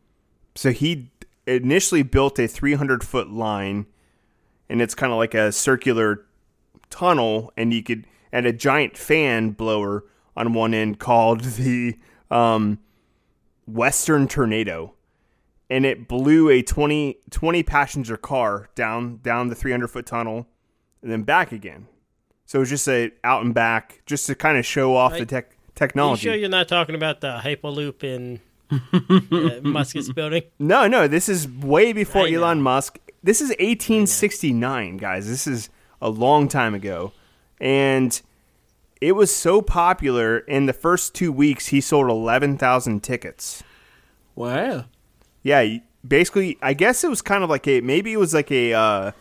so 0.54 0.72
he 0.72 1.10
initially 1.46 2.02
built 2.02 2.38
a 2.38 2.48
300 2.48 3.04
foot 3.04 3.30
line, 3.30 3.86
and 4.68 4.82
it's 4.82 4.94
kind 4.94 5.12
of 5.12 5.18
like 5.18 5.34
a 5.34 5.52
circular 5.52 6.26
tunnel, 6.90 7.52
and 7.56 7.72
you 7.72 7.82
could 7.82 8.06
and 8.32 8.46
a 8.46 8.52
giant 8.52 8.98
fan 8.98 9.50
blower 9.50 10.04
on 10.36 10.52
one 10.52 10.74
end 10.74 10.98
called 10.98 11.42
the 11.42 11.96
um, 12.30 12.80
Western 13.66 14.26
Tornado 14.26 14.94
and 15.70 15.84
it 15.86 16.06
blew 16.08 16.48
a 16.50 16.62
20, 16.62 17.18
20 17.30 17.62
passenger 17.62 18.16
car 18.16 18.68
down 18.74 19.18
down 19.22 19.48
the 19.48 19.54
300 19.54 19.88
foot 19.88 20.06
tunnel 20.06 20.46
and 21.02 21.10
then 21.10 21.22
back 21.22 21.52
again. 21.52 21.86
So 22.46 22.58
it 22.58 22.60
was 22.60 22.70
just 22.70 22.86
a 22.88 23.10
out 23.24 23.44
and 23.44 23.54
back, 23.54 24.02
just 24.06 24.26
to 24.26 24.34
kind 24.34 24.58
of 24.58 24.66
show 24.66 24.94
off 24.96 25.12
the 25.12 25.20
Right. 25.20 25.28
tech 25.28 25.44
Are 25.46 25.48
you 25.50 25.72
technology. 25.74 26.22
sure 26.22 26.34
you're 26.34 26.48
not 26.48 26.68
talking 26.68 26.94
about 26.94 27.20
the 27.20 27.40
Hyperloop 27.42 28.04
in 28.04 28.40
uh, 28.70 29.60
Musk's 29.68 30.10
building? 30.12 30.42
no, 30.58 30.86
no, 30.86 31.08
this 31.08 31.28
is 31.28 31.48
way 31.48 31.92
before 31.92 32.26
I 32.26 32.30
know. 32.30 32.42
Elon 32.44 32.60
Musk. 32.62 32.98
This 33.22 33.40
is 33.40 33.48
1869, 33.58 34.98
guys. 34.98 35.26
This 35.26 35.46
is 35.46 35.70
a 36.02 36.10
long 36.10 36.46
time 36.48 36.74
ago, 36.74 37.12
and 37.58 38.20
it 39.00 39.12
was 39.12 39.34
so 39.34 39.62
popular. 39.62 40.38
In 40.40 40.66
the 40.66 40.72
first 40.74 41.14
two 41.14 41.32
weeks, 41.32 41.68
he 41.68 41.80
sold 41.80 42.08
11,000 42.10 43.02
tickets. 43.02 43.62
Wow. 44.34 44.84
Yeah, 45.44 45.76
basically, 46.06 46.58
I 46.60 46.74
guess 46.74 47.04
it 47.04 47.08
was 47.08 47.22
kind 47.22 47.44
of 47.44 47.50
like 47.50 47.68
a 47.68 47.80
maybe 47.80 48.12
it 48.12 48.18
was 48.18 48.34
like 48.34 48.50
a 48.50 48.72
uh, 48.72 49.12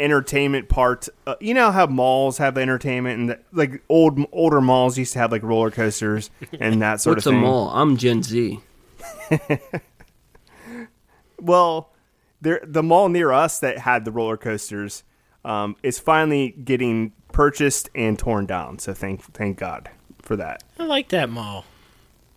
entertainment 0.00 0.68
part. 0.68 1.08
Uh, 1.24 1.36
you 1.40 1.54
know 1.54 1.70
how 1.70 1.86
malls 1.86 2.38
have 2.38 2.58
entertainment, 2.58 3.20
and 3.20 3.28
the, 3.28 3.38
like 3.52 3.82
old 3.88 4.18
older 4.32 4.60
malls 4.60 4.98
used 4.98 5.12
to 5.12 5.20
have 5.20 5.30
like 5.30 5.44
roller 5.44 5.70
coasters 5.70 6.30
and 6.58 6.82
that 6.82 7.00
sort 7.00 7.18
What's 7.18 7.26
of 7.26 7.34
thing. 7.34 7.42
What's 7.42 7.48
a 7.48 7.52
mall? 7.52 7.70
I'm 7.70 7.96
Gen 7.96 8.24
Z. 8.24 8.58
Well, 11.42 11.90
there 12.40 12.60
the 12.64 12.82
mall 12.82 13.08
near 13.08 13.32
us 13.32 13.58
that 13.58 13.78
had 13.78 14.04
the 14.04 14.12
roller 14.12 14.36
coasters 14.36 15.02
um, 15.44 15.76
is 15.82 15.98
finally 15.98 16.50
getting 16.50 17.12
purchased 17.32 17.90
and 17.94 18.16
torn 18.18 18.46
down. 18.46 18.78
So 18.78 18.94
thank 18.94 19.22
thank 19.34 19.58
God 19.58 19.90
for 20.20 20.36
that. 20.36 20.62
I 20.78 20.84
like 20.84 21.08
that 21.08 21.28
mall. 21.28 21.64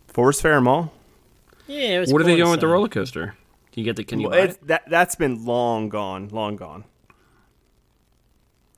Forest 0.08 0.42
Fair 0.42 0.60
Mall. 0.60 0.92
Yeah, 1.68 1.98
it 1.98 2.00
was 2.00 2.14
What 2.14 2.22
are 2.22 2.26
they 2.26 2.32
cool 2.32 2.38
doing 2.38 2.52
with 2.52 2.60
the 2.62 2.68
roller 2.68 2.88
coaster? 2.90 3.36
Can 3.72 3.82
you 3.82 3.84
get 3.86 3.96
the? 3.96 4.04
Can 4.04 4.20
you 4.20 4.30
Well, 4.30 4.38
buy 4.40 4.46
it's, 4.46 4.56
it? 4.56 4.68
that 4.68 4.84
that's 4.90 5.16
been 5.16 5.46
long 5.46 5.90
gone, 5.90 6.30
long 6.30 6.56
gone. 6.56 6.84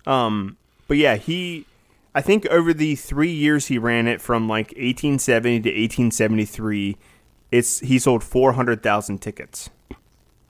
Um, 0.05 0.57
but 0.87 0.97
yeah, 0.97 1.15
he 1.15 1.65
I 2.15 2.21
think 2.21 2.45
over 2.47 2.73
the 2.73 2.95
three 2.95 3.31
years 3.31 3.67
he 3.67 3.77
ran 3.77 4.07
it 4.07 4.21
from 4.21 4.47
like 4.47 4.67
1870 4.69 5.59
to 5.61 5.69
1873, 5.69 6.97
it's 7.51 7.79
he 7.81 7.99
sold 7.99 8.23
400,000 8.23 9.19
tickets. 9.21 9.69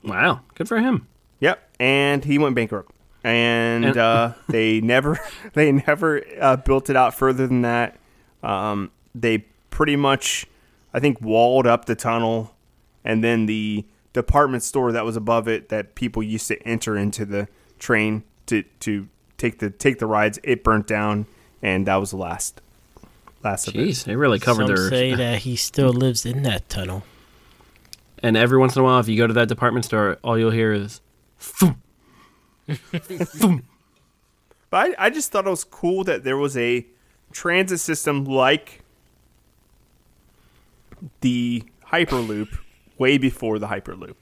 Wow, 0.04 0.42
good 0.56 0.68
for 0.68 0.80
him. 0.80 1.08
Yep, 1.40 1.60
and 1.80 2.24
he 2.24 2.38
went 2.38 2.56
bankrupt, 2.56 2.92
and, 3.24 3.84
And- 3.86 3.98
uh, 3.98 4.34
they 4.50 4.80
never 4.80 5.20
they 5.54 5.72
never 5.72 6.24
uh, 6.40 6.56
built 6.58 6.90
it 6.90 6.96
out 6.96 7.14
further 7.14 7.48
than 7.48 7.64
that. 7.64 7.98
Um, 8.44 8.92
they 9.16 9.40
pretty 9.72 9.96
much, 9.96 10.46
I 10.94 11.00
think, 11.00 11.22
walled 11.22 11.68
up 11.68 11.86
the 11.86 11.96
tunnel, 11.96 12.56
and 13.04 13.24
then 13.24 13.46
the 13.46 13.86
department 14.14 14.64
store 14.64 14.92
that 14.92 15.06
was 15.06 15.16
above 15.16 15.48
it 15.48 15.70
that 15.70 15.96
people 15.96 16.24
used 16.24 16.48
to 16.48 16.62
enter 16.64 16.98
into 16.98 17.26
the 17.26 17.48
train 17.80 18.24
to 18.48 18.64
to 18.80 19.08
take 19.38 19.60
the 19.60 19.70
take 19.70 20.00
the 20.00 20.08
rides. 20.08 20.40
It 20.44 20.64
burnt 20.64 20.88
down, 20.88 21.26
and 21.62 21.88
that 21.88 21.98
was 21.98 22.12
the 22.12 22.18
last 22.18 22.62
last 23.44 23.68
of 23.68 23.76
it. 23.76 23.80
Jeez, 23.80 24.04
they 24.06 24.16
really 24.16 24.40
covered 24.40 24.68
Some 24.68 24.76
their. 24.76 24.90
say 24.90 25.16
that 25.16 25.40
he 25.40 25.56
still 25.56 25.92
lives 25.92 26.26
in 26.26 26.44
that 26.44 26.68
tunnel. 26.70 27.04
And 28.24 28.36
every 28.36 28.58
once 28.58 28.76
in 28.76 28.82
a 28.82 28.84
while, 28.84 29.00
if 29.00 29.08
you 29.08 29.16
go 29.16 29.28
to 29.28 29.34
that 29.34 29.48
department 29.48 29.86
store, 29.86 30.18
all 30.24 30.40
you'll 30.40 30.50
hear 30.52 30.74
is 30.74 31.02
thump. 31.38 31.78
But 34.70 34.98
I, 35.00 35.06
I 35.06 35.10
just 35.10 35.32
thought 35.32 35.48
it 35.48 35.50
was 35.50 35.64
cool 35.64 36.04
that 36.04 36.24
there 36.24 36.38
was 36.38 36.58
a 36.58 36.86
transit 37.32 37.80
system 37.80 38.26
like 38.26 38.82
the 41.22 41.64
Hyperloop 41.88 42.58
way 42.98 43.18
before 43.18 43.60
the 43.60 43.68
Hyperloop. 43.68 44.16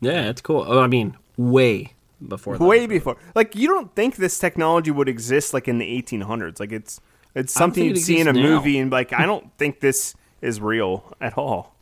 Yeah, 0.00 0.28
it's 0.28 0.40
cool. 0.40 0.64
Oh, 0.66 0.80
I 0.80 0.86
mean, 0.86 1.16
way 1.36 1.92
before. 2.26 2.56
Way 2.58 2.86
before. 2.86 3.16
Like 3.34 3.54
you 3.56 3.68
don't 3.68 3.94
think 3.94 4.16
this 4.16 4.38
technology 4.38 4.90
would 4.90 5.08
exist 5.08 5.52
like 5.54 5.68
in 5.68 5.78
the 5.78 6.02
1800s. 6.02 6.60
Like 6.60 6.72
it's 6.72 7.00
it's 7.34 7.52
something 7.52 7.84
you'd 7.84 7.98
see 7.98 8.18
in 8.20 8.28
a 8.28 8.32
now. 8.32 8.42
movie 8.42 8.78
and 8.78 8.90
like 8.90 9.12
I 9.12 9.26
don't 9.26 9.50
think 9.58 9.80
this 9.80 10.14
is 10.40 10.60
real 10.60 11.14
at 11.20 11.36
all. 11.38 11.74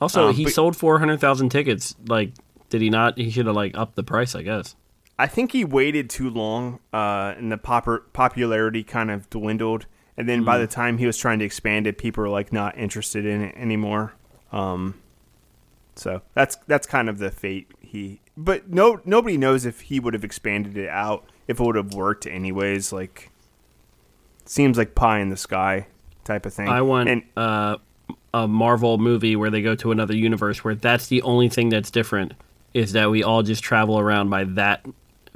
Also, 0.00 0.28
Um, 0.28 0.34
he 0.34 0.44
but- 0.44 0.52
sold 0.52 0.76
four 0.76 0.98
hundred 0.98 1.20
thousand 1.20 1.50
tickets. 1.50 1.94
Like, 2.08 2.32
did 2.68 2.80
he 2.80 2.90
not? 2.90 3.16
He 3.18 3.30
should 3.30 3.46
have 3.46 3.54
like 3.56 3.76
upped 3.76 3.94
the 3.96 4.02
price, 4.02 4.34
I 4.34 4.42
guess. 4.42 4.74
I 5.18 5.28
think 5.28 5.52
he 5.52 5.64
waited 5.64 6.10
too 6.10 6.28
long, 6.28 6.80
uh, 6.92 7.34
and 7.36 7.52
the 7.52 7.56
pop- 7.56 8.12
popularity 8.12 8.82
kind 8.82 9.12
of 9.12 9.30
dwindled. 9.30 9.86
And 10.16 10.28
then 10.28 10.40
Hmm. 10.40 10.44
by 10.44 10.58
the 10.58 10.66
time 10.66 10.98
he 10.98 11.06
was 11.06 11.18
trying 11.18 11.38
to 11.40 11.44
expand 11.44 11.86
it, 11.86 11.98
people 11.98 12.22
were 12.22 12.28
like 12.30 12.52
not 12.52 12.78
interested 12.78 13.24
in 13.26 13.42
it 13.42 13.54
anymore. 13.56 14.14
Um, 14.52 14.94
so 15.96 16.22
that's 16.34 16.56
that's 16.66 16.86
kind 16.86 17.08
of 17.08 17.18
the 17.18 17.30
fate 17.30 17.68
he. 17.80 18.20
But 18.36 18.68
no, 18.70 19.00
nobody 19.04 19.36
knows 19.36 19.64
if 19.66 19.82
he 19.82 20.00
would 20.00 20.14
have 20.14 20.24
expanded 20.24 20.76
it 20.76 20.88
out 20.88 21.24
if 21.46 21.60
it 21.60 21.62
would 21.64 21.76
have 21.76 21.94
worked 21.94 22.26
anyways. 22.26 22.92
Like, 22.92 23.30
seems 24.44 24.76
like 24.78 24.94
pie 24.94 25.20
in 25.20 25.28
the 25.30 25.36
sky 25.36 25.86
type 26.24 26.46
of 26.46 26.52
thing. 26.54 26.68
I 26.68 26.82
want 26.82 27.08
and 27.08 27.22
uh, 27.36 27.76
a 28.32 28.48
Marvel 28.48 28.98
movie 28.98 29.36
where 29.36 29.50
they 29.50 29.62
go 29.62 29.74
to 29.76 29.92
another 29.92 30.14
universe 30.14 30.64
where 30.64 30.74
that's 30.74 31.06
the 31.08 31.22
only 31.22 31.48
thing 31.48 31.68
that's 31.68 31.90
different 31.90 32.32
is 32.72 32.92
that 32.92 33.10
we 33.10 33.22
all 33.22 33.42
just 33.42 33.62
travel 33.62 33.98
around 33.98 34.30
by 34.30 34.44
that 34.44 34.84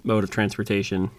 mode 0.02 0.24
of 0.24 0.30
transportation. 0.30 1.10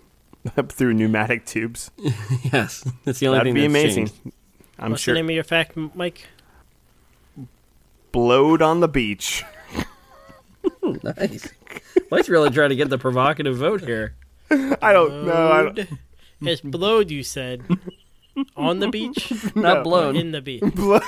up 0.58 0.72
through 0.72 0.94
pneumatic 0.94 1.46
tubes. 1.46 1.92
yes, 2.52 2.84
that's 3.06 3.20
the 3.20 3.28
only 3.28 3.40
That'd 3.40 3.54
thing 3.54 3.56
be 3.56 3.62
that's 3.62 3.72
amazing. 3.72 4.08
changed. 4.08 4.36
I'm 4.80 4.92
What's 4.92 5.04
sure. 5.04 5.14
the 5.14 5.20
name 5.20 5.30
of 5.30 5.36
your 5.36 5.44
fact, 5.44 5.76
Mike? 5.76 6.28
Blowed 8.12 8.62
on 8.62 8.80
the 8.80 8.88
beach. 8.88 9.44
Nice. 11.04 11.48
Mike's 12.10 12.30
really 12.30 12.50
trying 12.50 12.70
to 12.70 12.76
get 12.76 12.90
the 12.90 12.98
provocative 12.98 13.56
vote 13.58 13.82
here. 13.82 14.16
I 14.50 14.92
don't 14.92 15.26
know. 15.26 15.52
I 15.52 15.62
don't, 15.72 15.90
It's 16.42 16.62
blowed, 16.62 17.12
you 17.12 17.22
said. 17.22 17.64
On 18.58 18.80
the 18.80 18.88
beach? 18.90 19.32
Not 19.56 19.78
No. 19.78 19.84
blown. 19.84 20.16
In 20.16 20.32
the 20.32 20.42
beach. 20.42 20.62
blow- 20.74 21.00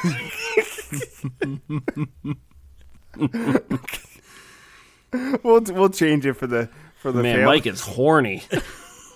we'll 5.44 5.62
we'll 5.62 5.90
change 5.90 6.26
it 6.26 6.34
for 6.34 6.48
the 6.48 6.70
for 7.02 7.12
the 7.12 7.24
Man, 7.24 7.38
fail. 7.38 7.46
Mike 7.48 7.66
is 7.66 7.82
horny. 7.82 8.44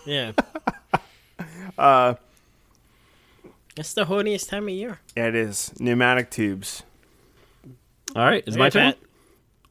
Yeah. 0.06 0.32
Uh, 1.78 2.14
It's 3.76 3.94
the 3.94 4.06
horniest 4.06 4.48
time 4.48 4.64
of 4.64 4.70
year. 4.74 5.00
yeah, 5.18 5.28
it 5.28 5.36
is 5.36 5.74
pneumatic 5.78 6.30
tubes. 6.32 6.84
All 8.16 8.24
right, 8.24 8.42
it's 8.48 8.56
my 8.56 8.68
Okay, 8.68 8.80
turn. 8.80 8.94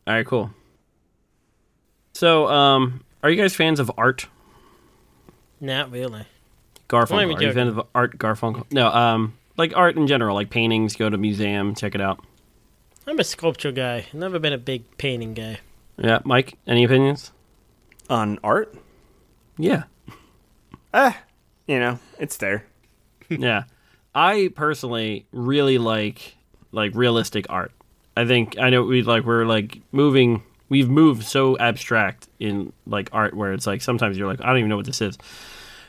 All 0.06 0.14
right, 0.14 0.26
cool. 0.26 0.50
So, 2.12 2.46
um, 2.48 3.02
are 3.22 3.30
you 3.30 3.40
guys 3.40 3.54
fans 3.56 3.80
of 3.80 3.90
art? 3.96 4.26
Not 5.60 5.90
really. 5.90 6.26
Garfunkel. 6.90 7.36
Are 7.38 7.42
you 7.42 7.52
fans 7.54 7.74
of 7.78 7.86
art 7.94 8.18
Garfunkel? 8.18 8.70
No, 8.70 8.88
um, 8.88 9.32
like 9.56 9.74
art 9.74 9.96
in 9.96 10.06
general, 10.06 10.34
like 10.34 10.50
paintings. 10.50 10.94
Go 10.96 11.08
to 11.08 11.16
museum, 11.16 11.74
check 11.74 11.94
it 11.94 12.02
out. 12.02 12.22
I'm 13.06 13.18
a 13.18 13.24
sculpture 13.24 13.72
guy. 13.72 14.04
Never 14.12 14.38
been 14.38 14.52
a 14.52 14.58
big 14.58 14.98
painting 14.98 15.32
guy. 15.32 15.60
Yeah, 15.96 16.18
Mike. 16.24 16.58
Any 16.66 16.84
opinions? 16.84 17.32
On 18.10 18.38
art, 18.44 18.74
Yeah, 19.56 19.84
eh, 20.94 21.12
you 21.66 21.78
know, 21.78 21.98
it's 22.18 22.38
there. 22.38 22.64
yeah. 23.28 23.64
I 24.14 24.50
personally 24.54 25.26
really 25.33 25.78
like 25.78 26.37
like 26.72 26.94
realistic 26.94 27.46
art. 27.48 27.72
I 28.16 28.26
think 28.26 28.59
I 28.59 28.70
know 28.70 28.83
we 28.83 29.02
like 29.02 29.24
we're 29.24 29.44
like 29.44 29.80
moving. 29.92 30.42
We've 30.68 30.88
moved 30.88 31.24
so 31.24 31.59
abstract 31.59 32.28
in 32.38 32.72
like 32.87 33.09
art 33.12 33.35
where 33.35 33.52
it's 33.52 33.66
like 33.66 33.83
sometimes 33.83 34.16
you're 34.16 34.28
like 34.28 34.40
I 34.40 34.46
don't 34.46 34.59
even 34.59 34.70
know 34.70 34.76
what 34.76 34.87
this 34.87 35.02
is. 35.02 35.18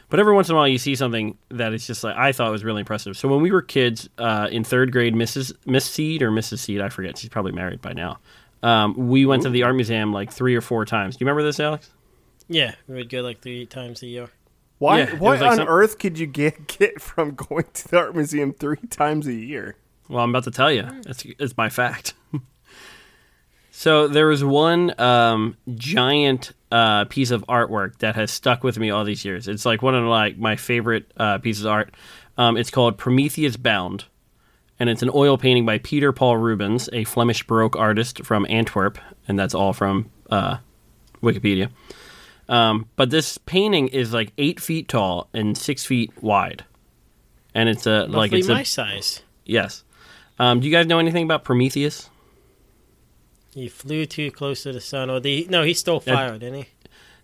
But 0.10 0.20
every 0.20 0.34
once 0.34 0.50
in 0.50 0.56
a 0.56 0.58
while, 0.58 0.68
you 0.68 0.78
see 0.78 0.96
something 0.96 1.38
that 1.50 1.74
is 1.74 1.86
just 1.86 2.04
like 2.04 2.16
I 2.16 2.32
thought 2.32 2.52
was 2.52 2.64
really 2.64 2.82
impressive. 2.82 3.18
So 3.18 3.28
when 3.28 3.42
we 3.42 3.52
were 3.52 3.62
kids 3.62 4.10
uh, 4.18 4.48
in 4.52 4.64
third 4.64 4.92
grade, 4.92 5.14
Mrs. 5.14 5.54
Miss 5.66 5.86
Seed 5.86 6.22
or 6.22 6.32
Mrs. 6.32 6.60
Seed, 6.60 6.82
I 6.82 6.90
forget. 6.90 7.18
She's 7.18 7.30
probably 7.30 7.52
married 7.52 7.82
by 7.82 7.94
now. 7.94 8.20
Um, 8.64 9.10
we 9.10 9.26
went 9.26 9.44
to 9.44 9.50
the 9.50 9.64
art 9.64 9.76
museum 9.76 10.14
like 10.14 10.32
three 10.32 10.56
or 10.56 10.62
four 10.62 10.86
times. 10.86 11.16
Do 11.16 11.24
you 11.24 11.28
remember 11.28 11.44
this, 11.44 11.60
Alex? 11.60 11.90
Yeah, 12.48 12.76
we 12.88 12.96
would 12.96 13.10
go 13.10 13.22
like 13.22 13.42
three 13.42 13.66
times 13.66 14.04
a 14.04 14.08
year. 14.08 14.30
Why? 14.78 15.00
Yeah, 15.00 15.16
what 15.16 15.40
like 15.40 15.52
on 15.52 15.58
some- 15.58 15.68
earth 15.68 16.00
could 16.00 16.20
you 16.20 16.28
get 16.28 16.68
get 16.80 17.02
from 17.02 17.36
going 17.36 17.66
to 17.74 17.88
the 17.88 17.98
art 17.98 18.16
museum 18.16 18.54
three 18.54 18.78
times 18.90 19.28
a 19.28 19.34
year? 19.34 19.78
Well, 20.10 20.24
I'm 20.24 20.30
about 20.30 20.44
to 20.44 20.52
tell 20.52 20.72
you. 20.72 20.88
It's 21.08 21.26
it's 21.40 21.58
my 21.58 21.70
fact. 21.70 22.14
so 23.72 24.08
there 24.08 24.28
was 24.28 24.44
one 24.44 25.00
um, 25.00 25.58
giant 25.76 26.52
uh, 26.72 27.06
piece 27.06 27.32
of 27.32 27.44
artwork 27.48 27.98
that 28.00 28.16
has 28.16 28.32
stuck 28.32 28.64
with 28.64 28.78
me 28.78 28.90
all 28.92 29.04
these 29.04 29.26
years. 29.26 29.48
It's 29.48 29.66
like 29.66 29.82
one 29.82 29.96
of 29.96 30.04
like 30.06 30.38
my 30.38 30.56
favorite 30.56 31.12
uh, 31.18 31.40
pieces 31.40 31.66
of 31.66 31.72
art. 31.72 31.94
Um, 32.38 32.58
it's 32.58 32.70
called 32.70 32.98
Prometheus 32.98 33.56
Bound, 33.58 34.06
and 34.80 34.90
it's 34.90 35.02
an 35.02 35.10
oil 35.14 35.38
painting 35.38 35.66
by 35.66 35.78
Peter 35.80 36.12
Paul 36.12 36.38
Rubens, 36.38 36.90
a 36.92 37.04
Flemish 37.06 37.48
Baroque 37.48 37.78
artist 37.78 38.24
from 38.26 38.46
Antwerp, 38.50 38.98
and 39.28 39.40
that's 39.40 39.56
all 39.56 39.72
from 39.74 40.12
uh, 40.30 40.58
Wikipedia. 41.24 41.70
Um, 42.48 42.88
but 42.96 43.10
this 43.10 43.38
painting 43.40 43.88
is 43.88 44.14
like 44.14 44.32
eight 44.38 44.60
feet 44.60 44.88
tall 44.88 45.30
and 45.34 45.58
six 45.58 45.86
feet 45.86 46.12
wide, 46.22 46.64
and 47.54 47.68
it's 47.70 47.88
a 47.88 48.06
like 48.06 48.32
Roughly 48.32 48.40
it's 48.40 48.48
my 48.48 48.62
a 48.62 48.66
size. 48.66 49.24
Yes. 49.46 49.84
Um, 50.38 50.60
do 50.60 50.68
you 50.68 50.72
guys 50.72 50.86
know 50.86 51.00
anything 51.00 51.24
about 51.24 51.44
Prometheus? 51.44 52.10
He 53.54 53.70
flew 53.70 54.06
too 54.06 54.32
close 54.32 54.64
to 54.64 54.74
the 54.74 54.82
sun, 54.82 55.10
or 55.10 55.20
the 55.20 55.48
no, 55.50 55.64
he 55.64 55.74
stole 55.74 56.04
Yeah. 56.06 56.16
fire, 56.16 56.38
didn't 56.38 56.56
he? 56.64 56.66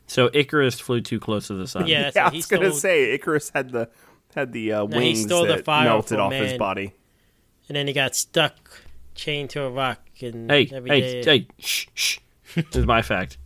So 0.07 0.29
Icarus 0.33 0.79
flew 0.79 1.01
too 1.01 1.19
close 1.19 1.47
to 1.47 1.53
the 1.55 1.67
sun. 1.67 1.87
Yeah, 1.87 2.03
that's 2.11 2.15
yeah, 2.15 2.21
I 2.21 2.25
right. 2.25 2.33
He 2.33 2.37
was 2.39 2.45
gonna 2.47 2.71
say 2.73 3.11
Icarus 3.11 3.51
had 3.53 3.71
the 3.71 3.89
had 4.33 4.53
the 4.53 4.71
uh, 4.73 4.85
No, 4.85 4.97
wings 4.97 5.23
stole 5.23 5.45
the 5.45 5.57
that 5.57 5.65
fire 5.65 5.85
melted 5.85 6.17
from 6.17 6.27
off 6.27 6.33
his 6.33 6.53
body. 6.57 6.93
And 7.67 7.75
then 7.75 7.85
he 7.87 7.93
got 7.93 8.15
stuck, 8.15 8.81
chained 9.13 9.49
to 9.51 9.63
a 9.63 9.69
rock, 9.69 9.99
and 10.21 10.49
Hey, 10.49 10.69
every 10.73 10.89
hey, 10.89 11.21
day- 11.21 11.39
hey! 11.39 11.47
Shh, 11.59 11.87
shh. 11.93 12.17
this 12.55 12.75
is 12.75 12.85
my 12.85 13.01
fact. 13.01 13.37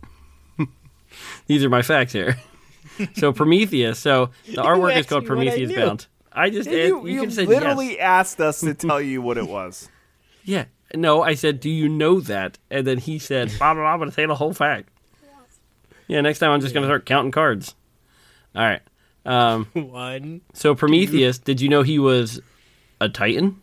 These 1.46 1.64
are 1.64 1.68
my 1.68 1.82
facts 1.82 2.12
here. 2.12 2.36
so 3.16 3.32
Prometheus. 3.32 3.98
So 3.98 4.30
the 4.46 4.62
artwork 4.62 4.96
is 4.96 5.06
called 5.06 5.24
me 5.24 5.28
what 5.28 5.38
I 5.38 5.50
Prometheus. 5.50 5.74
Bound. 5.74 6.06
I 6.32 6.50
just 6.50 6.70
You, 6.70 7.06
you, 7.06 7.24
you 7.24 7.46
literally 7.46 7.92
yes. 7.92 8.00
asked 8.00 8.40
us 8.40 8.60
to 8.60 8.74
tell 8.74 9.00
you 9.00 9.22
what 9.22 9.38
it 9.38 9.48
was. 9.48 9.88
Yeah. 10.44 10.66
No, 10.94 11.22
I 11.22 11.34
said, 11.34 11.60
do 11.60 11.70
you 11.70 11.88
know 11.88 12.20
that? 12.20 12.58
And 12.70 12.86
then 12.86 12.98
he 12.98 13.18
said, 13.18 13.48
blah, 13.58 13.74
blah, 13.74 13.82
blah, 13.82 13.92
I'm 13.92 13.98
going 13.98 14.10
to 14.10 14.14
say 14.14 14.26
the 14.26 14.34
whole 14.34 14.52
fact. 14.52 14.90
Yeah, 16.08 16.20
next 16.20 16.38
time 16.38 16.50
I'm 16.50 16.60
just 16.60 16.72
going 16.72 16.82
to 16.82 16.88
start 16.88 17.04
counting 17.06 17.32
cards. 17.32 17.74
All 18.54 18.62
right. 18.62 18.82
Um, 19.24 19.66
one. 19.72 20.42
so 20.52 20.74
Prometheus, 20.74 21.38
did 21.38 21.60
you 21.60 21.68
know 21.68 21.82
he 21.82 21.98
was 21.98 22.40
a 23.00 23.08
Titan? 23.08 23.60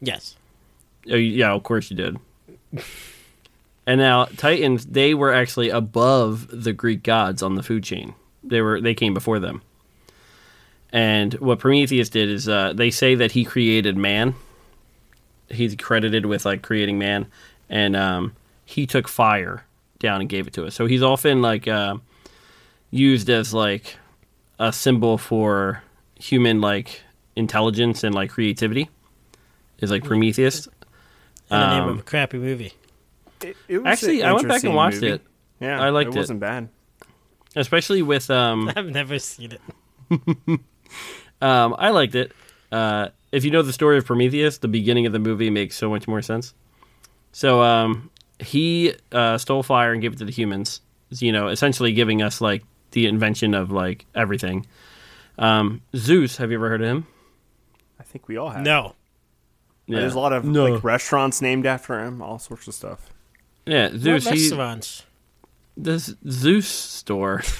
Yes. 0.00 0.36
Oh, 1.10 1.14
yeah, 1.16 1.52
of 1.52 1.62
course 1.62 1.90
you 1.90 1.96
did. 1.96 2.18
And 3.86 4.00
now 4.00 4.24
Titans, 4.36 4.86
they 4.86 5.14
were 5.14 5.32
actually 5.32 5.70
above 5.70 6.48
the 6.50 6.72
Greek 6.72 7.02
gods 7.02 7.42
on 7.42 7.54
the 7.54 7.62
food 7.62 7.84
chain. 7.84 8.14
They 8.42 8.60
were 8.60 8.80
they 8.80 8.94
came 8.94 9.14
before 9.14 9.38
them. 9.38 9.62
And 10.92 11.34
what 11.34 11.58
Prometheus 11.58 12.08
did 12.08 12.28
is 12.28 12.48
uh, 12.48 12.72
they 12.72 12.90
say 12.90 13.14
that 13.16 13.32
he 13.32 13.44
created 13.44 13.96
man. 13.96 14.34
He's 15.48 15.74
credited 15.74 16.26
with 16.26 16.44
like 16.44 16.62
creating 16.62 16.98
man, 16.98 17.26
and 17.68 17.96
um, 17.96 18.32
he 18.64 18.86
took 18.86 19.08
fire 19.08 19.64
down 19.98 20.20
and 20.20 20.28
gave 20.30 20.46
it 20.46 20.52
to 20.54 20.66
us. 20.66 20.74
So 20.74 20.86
he's 20.86 21.02
often 21.02 21.42
like 21.42 21.66
uh, 21.66 21.96
used 22.90 23.28
as 23.28 23.52
like 23.52 23.96
a 24.58 24.72
symbol 24.72 25.18
for 25.18 25.82
human 26.16 26.60
like 26.60 27.02
intelligence 27.36 28.04
and 28.04 28.14
like 28.14 28.30
creativity 28.30 28.88
is 29.80 29.90
like 29.90 30.04
Prometheus. 30.04 30.66
In 30.66 30.72
the 31.60 31.70
name 31.74 31.82
Um, 31.84 31.88
of 31.90 31.98
a 31.98 32.02
crappy 32.02 32.38
movie. 32.38 32.72
It, 33.42 33.56
it 33.68 33.78
was 33.78 33.86
Actually, 33.86 34.22
I 34.22 34.32
went 34.32 34.48
back 34.48 34.64
and 34.64 34.74
watched 34.74 34.96
movie. 35.02 35.08
it, 35.14 35.22
Yeah, 35.60 35.80
I 35.80 35.90
liked 35.90 36.08
it. 36.08 36.14
it. 36.16 36.18
wasn't 36.18 36.40
bad. 36.40 36.68
especially 37.56 38.02
with 38.02 38.30
um 38.30 38.70
I've 38.76 38.86
never 38.90 39.18
seen 39.18 39.52
it. 39.52 39.60
um 41.42 41.74
I 41.78 41.90
liked 41.90 42.14
it. 42.14 42.32
Uh, 42.72 43.08
if 43.32 43.44
you 43.44 43.50
know 43.50 43.62
the 43.62 43.72
story 43.72 43.98
of 43.98 44.04
Prometheus, 44.04 44.58
the 44.58 44.68
beginning 44.68 45.06
of 45.06 45.12
the 45.12 45.18
movie 45.18 45.50
makes 45.50 45.76
so 45.76 45.88
much 45.90 46.08
more 46.08 46.22
sense. 46.22 46.54
So 47.32 47.62
um, 47.62 48.10
he 48.40 48.94
uh, 49.12 49.38
stole 49.38 49.62
fire 49.62 49.92
and 49.92 50.00
gave 50.02 50.12
it 50.12 50.18
to 50.18 50.24
the 50.24 50.32
humans. 50.32 50.80
You 51.10 51.30
know, 51.32 51.48
essentially 51.48 51.92
giving 51.92 52.22
us 52.22 52.40
like 52.40 52.64
the 52.92 53.06
invention 53.06 53.54
of 53.54 53.70
like 53.70 54.06
everything. 54.14 54.66
Um, 55.38 55.82
Zeus, 55.96 56.36
have 56.38 56.50
you 56.50 56.58
ever 56.58 56.68
heard 56.68 56.82
of 56.82 56.88
him? 56.88 57.06
I 58.00 58.02
think 58.04 58.26
we 58.28 58.36
all 58.36 58.50
have. 58.50 58.62
No. 58.62 58.94
Yeah. 59.86 60.00
There's 60.00 60.14
a 60.14 60.18
lot 60.18 60.32
of 60.32 60.44
No. 60.44 60.66
like 60.66 60.82
restaurants 60.84 61.40
named 61.42 61.66
after 61.66 62.00
him, 62.00 62.22
all 62.22 62.38
sorts 62.38 62.66
of 62.68 62.74
stuff. 62.74 63.12
Yeah, 63.66 63.90
Zeus. 63.96 64.26
what 64.26 64.34
He, 64.34 64.50
this 65.76 66.14
Zeus 66.28 66.68
store. 66.68 67.42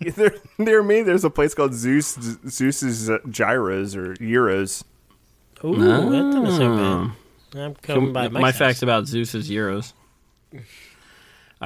there, 0.14 0.34
near 0.58 0.80
me, 0.82 1.02
there's 1.02 1.24
a 1.24 1.30
place 1.30 1.54
called 1.54 1.74
Zeus 1.74 2.14
Zeus's 2.48 3.10
uh, 3.10 3.18
Gyros 3.28 3.96
or 3.96 4.14
Euros. 4.14 4.84
Ooh, 5.64 5.74
that 5.76 6.32
doesn't 6.32 6.56
sound 6.56 6.80
Ah. 6.80 7.14
bad. 7.52 7.60
I'm 7.60 7.74
coming 7.74 8.12
by 8.12 8.28
my 8.28 8.40
my, 8.40 8.52
facts 8.52 8.82
about 8.82 9.06
Zeus 9.06 9.34
is 9.34 9.50
euros. 9.50 9.92
All 10.52 10.62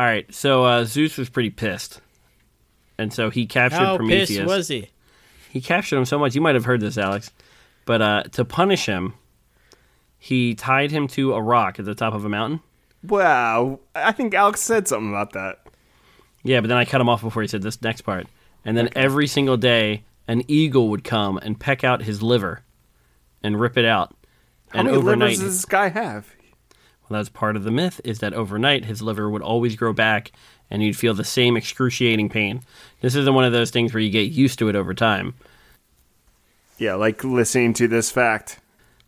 right, 0.02 0.32
so 0.34 0.64
uh, 0.64 0.84
Zeus 0.84 1.16
was 1.16 1.28
pretty 1.28 1.50
pissed, 1.50 2.00
and 2.98 3.12
so 3.12 3.30
he 3.30 3.46
captured 3.46 3.76
How 3.78 3.96
Prometheus. 3.96 4.28
pissed 4.30 4.46
was 4.46 4.68
he? 4.68 4.88
he 5.50 5.60
captured 5.60 5.96
him 5.98 6.04
so 6.04 6.18
much. 6.18 6.34
You 6.34 6.40
might 6.40 6.54
have 6.54 6.64
heard 6.64 6.80
this, 6.80 6.98
Alex, 6.98 7.30
but 7.84 8.02
uh, 8.02 8.22
to 8.32 8.44
punish 8.44 8.86
him, 8.86 9.14
he 10.18 10.54
tied 10.54 10.90
him 10.90 11.06
to 11.08 11.34
a 11.34 11.40
rock 11.42 11.78
at 11.78 11.84
the 11.84 11.94
top 11.94 12.14
of 12.14 12.24
a 12.24 12.28
mountain. 12.28 12.60
Wow, 13.02 13.80
I 13.94 14.12
think 14.12 14.34
Alex 14.34 14.60
said 14.60 14.88
something 14.88 15.10
about 15.10 15.32
that. 15.32 15.66
Yeah, 16.42 16.60
but 16.60 16.68
then 16.68 16.76
I 16.76 16.84
cut 16.84 17.00
him 17.00 17.08
off 17.08 17.22
before 17.22 17.42
he 17.42 17.48
said 17.48 17.62
this 17.62 17.82
next 17.82 18.02
part. 18.02 18.26
And 18.64 18.76
then 18.76 18.88
every 18.96 19.26
single 19.26 19.56
day, 19.56 20.04
an 20.28 20.42
eagle 20.48 20.88
would 20.88 21.04
come 21.04 21.38
and 21.38 21.58
peck 21.58 21.84
out 21.84 22.02
his 22.02 22.22
liver 22.22 22.62
and 23.42 23.60
rip 23.60 23.76
it 23.76 23.84
out. 23.84 24.14
How 24.68 24.80
and 24.80 24.86
many 24.86 24.98
overnight, 24.98 25.30
livers 25.30 25.38
does 25.40 25.56
this 25.58 25.64
guy 25.64 25.88
have? 25.88 26.26
well, 27.08 27.18
that's 27.18 27.28
part 27.28 27.56
of 27.56 27.64
the 27.64 27.70
myth, 27.70 28.00
is 28.04 28.18
that 28.18 28.34
overnight 28.34 28.84
his 28.84 29.00
liver 29.00 29.30
would 29.30 29.42
always 29.42 29.76
grow 29.76 29.92
back 29.92 30.32
and 30.70 30.82
you'd 30.82 30.96
feel 30.96 31.14
the 31.14 31.24
same 31.24 31.56
excruciating 31.56 32.28
pain. 32.28 32.62
This 33.00 33.14
isn't 33.14 33.34
one 33.34 33.44
of 33.44 33.52
those 33.52 33.70
things 33.70 33.94
where 33.94 34.00
you 34.00 34.10
get 34.10 34.32
used 34.32 34.58
to 34.58 34.68
it 34.68 34.74
over 34.74 34.94
time. 34.94 35.34
Yeah, 36.78 36.94
like 36.94 37.22
listening 37.22 37.72
to 37.74 37.86
this 37.88 38.10
fact. 38.10 38.58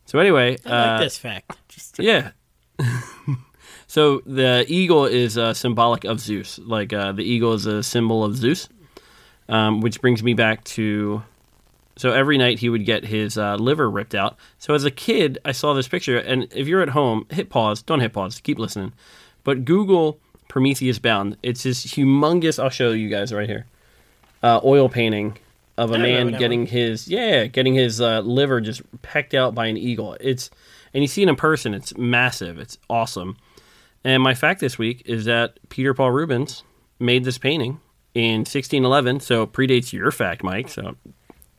So 0.05 0.17
anyway, 0.19 0.57
I 0.65 0.69
uh, 0.69 0.99
this 0.99 1.17
fact. 1.17 1.51
Yeah. 1.99 2.31
so 3.89 4.21
the 4.23 4.65
eagle 4.67 5.05
is 5.05 5.35
uh, 5.35 5.51
symbolic 5.55 6.03
of 6.03 6.19
Zeus. 6.19 6.59
Like 6.59 6.93
uh, 6.93 7.11
the 7.11 7.23
eagle 7.23 7.53
is 7.53 7.65
a 7.65 7.81
symbol 7.81 8.23
of 8.23 8.35
Zeus, 8.35 8.69
um, 9.49 9.81
which 9.81 9.99
brings 9.99 10.21
me 10.21 10.35
back 10.35 10.63
to. 10.65 11.23
So 11.97 12.11
every 12.11 12.37
night 12.37 12.59
he 12.59 12.69
would 12.69 12.85
get 12.85 13.03
his 13.03 13.35
uh, 13.35 13.55
liver 13.55 13.89
ripped 13.89 14.13
out. 14.13 14.37
So 14.59 14.75
as 14.75 14.85
a 14.85 14.91
kid, 14.91 15.39
I 15.43 15.53
saw 15.53 15.73
this 15.73 15.87
picture, 15.87 16.19
and 16.19 16.47
if 16.53 16.67
you're 16.67 16.83
at 16.83 16.89
home, 16.89 17.25
hit 17.31 17.49
pause. 17.49 17.81
Don't 17.81 17.99
hit 17.99 18.13
pause. 18.13 18.39
Keep 18.39 18.59
listening. 18.59 18.93
But 19.43 19.65
Google 19.65 20.19
Prometheus 20.47 20.99
Bound. 20.99 21.35
It's 21.41 21.63
this 21.63 21.83
humongous. 21.83 22.61
I'll 22.61 22.69
show 22.69 22.91
you 22.91 23.09
guys 23.09 23.33
right 23.33 23.49
here. 23.49 23.65
Uh, 24.43 24.61
oil 24.63 24.87
painting 24.87 25.35
of 25.77 25.91
a 25.91 25.97
man 25.97 26.33
getting 26.33 26.67
his 26.67 27.07
yeah, 27.07 27.47
getting 27.47 27.73
his 27.73 27.99
uh, 27.99 28.19
liver 28.19 28.61
just 28.61 28.83
pecked 29.01 29.33
out 29.33 29.55
by 29.55 29.65
an 29.65 29.77
eagle. 29.77 30.15
It's 30.21 30.51
and 30.93 31.03
you 31.03 31.07
see 31.07 31.23
it 31.23 31.27
in 31.27 31.35
person. 31.35 31.73
It's 31.73 31.97
massive. 31.97 32.59
It's 32.59 32.77
awesome. 32.87 33.35
And 34.03 34.23
my 34.23 34.33
fact 34.33 34.59
this 34.61 34.77
week 34.77 35.03
is 35.05 35.25
that 35.25 35.59
Peter 35.69 35.93
Paul 35.93 36.11
Rubens 36.11 36.63
made 36.99 37.23
this 37.23 37.37
painting 37.37 37.79
in 38.13 38.39
1611, 38.39 39.19
so 39.19 39.43
it 39.43 39.51
predates 39.51 39.91
your 39.93 40.11
fact, 40.11 40.43
Mike. 40.43 40.69
So 40.69 40.95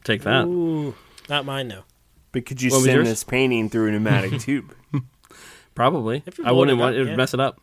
take 0.05 0.23
that. 0.23 0.45
Ooh, 0.47 0.95
not 1.29 1.45
mine 1.45 1.69
though. 1.69 1.85
But 2.33 2.47
could 2.47 2.63
you 2.63 2.71
What 2.71 2.85
send 2.85 3.07
this 3.07 3.25
painting 3.25 3.69
through 3.69 3.89
a 3.89 3.93
pneumatic 3.93 4.41
tube? 4.41 4.75
Probably. 5.75 6.23
I 6.45 6.53
wouldn't 6.53 6.79
want 6.79 6.95
up, 6.95 6.97
it 6.97 7.01
would 7.01 7.09
yeah. 7.11 7.17
mess 7.17 7.35
it 7.35 7.41
up. 7.41 7.61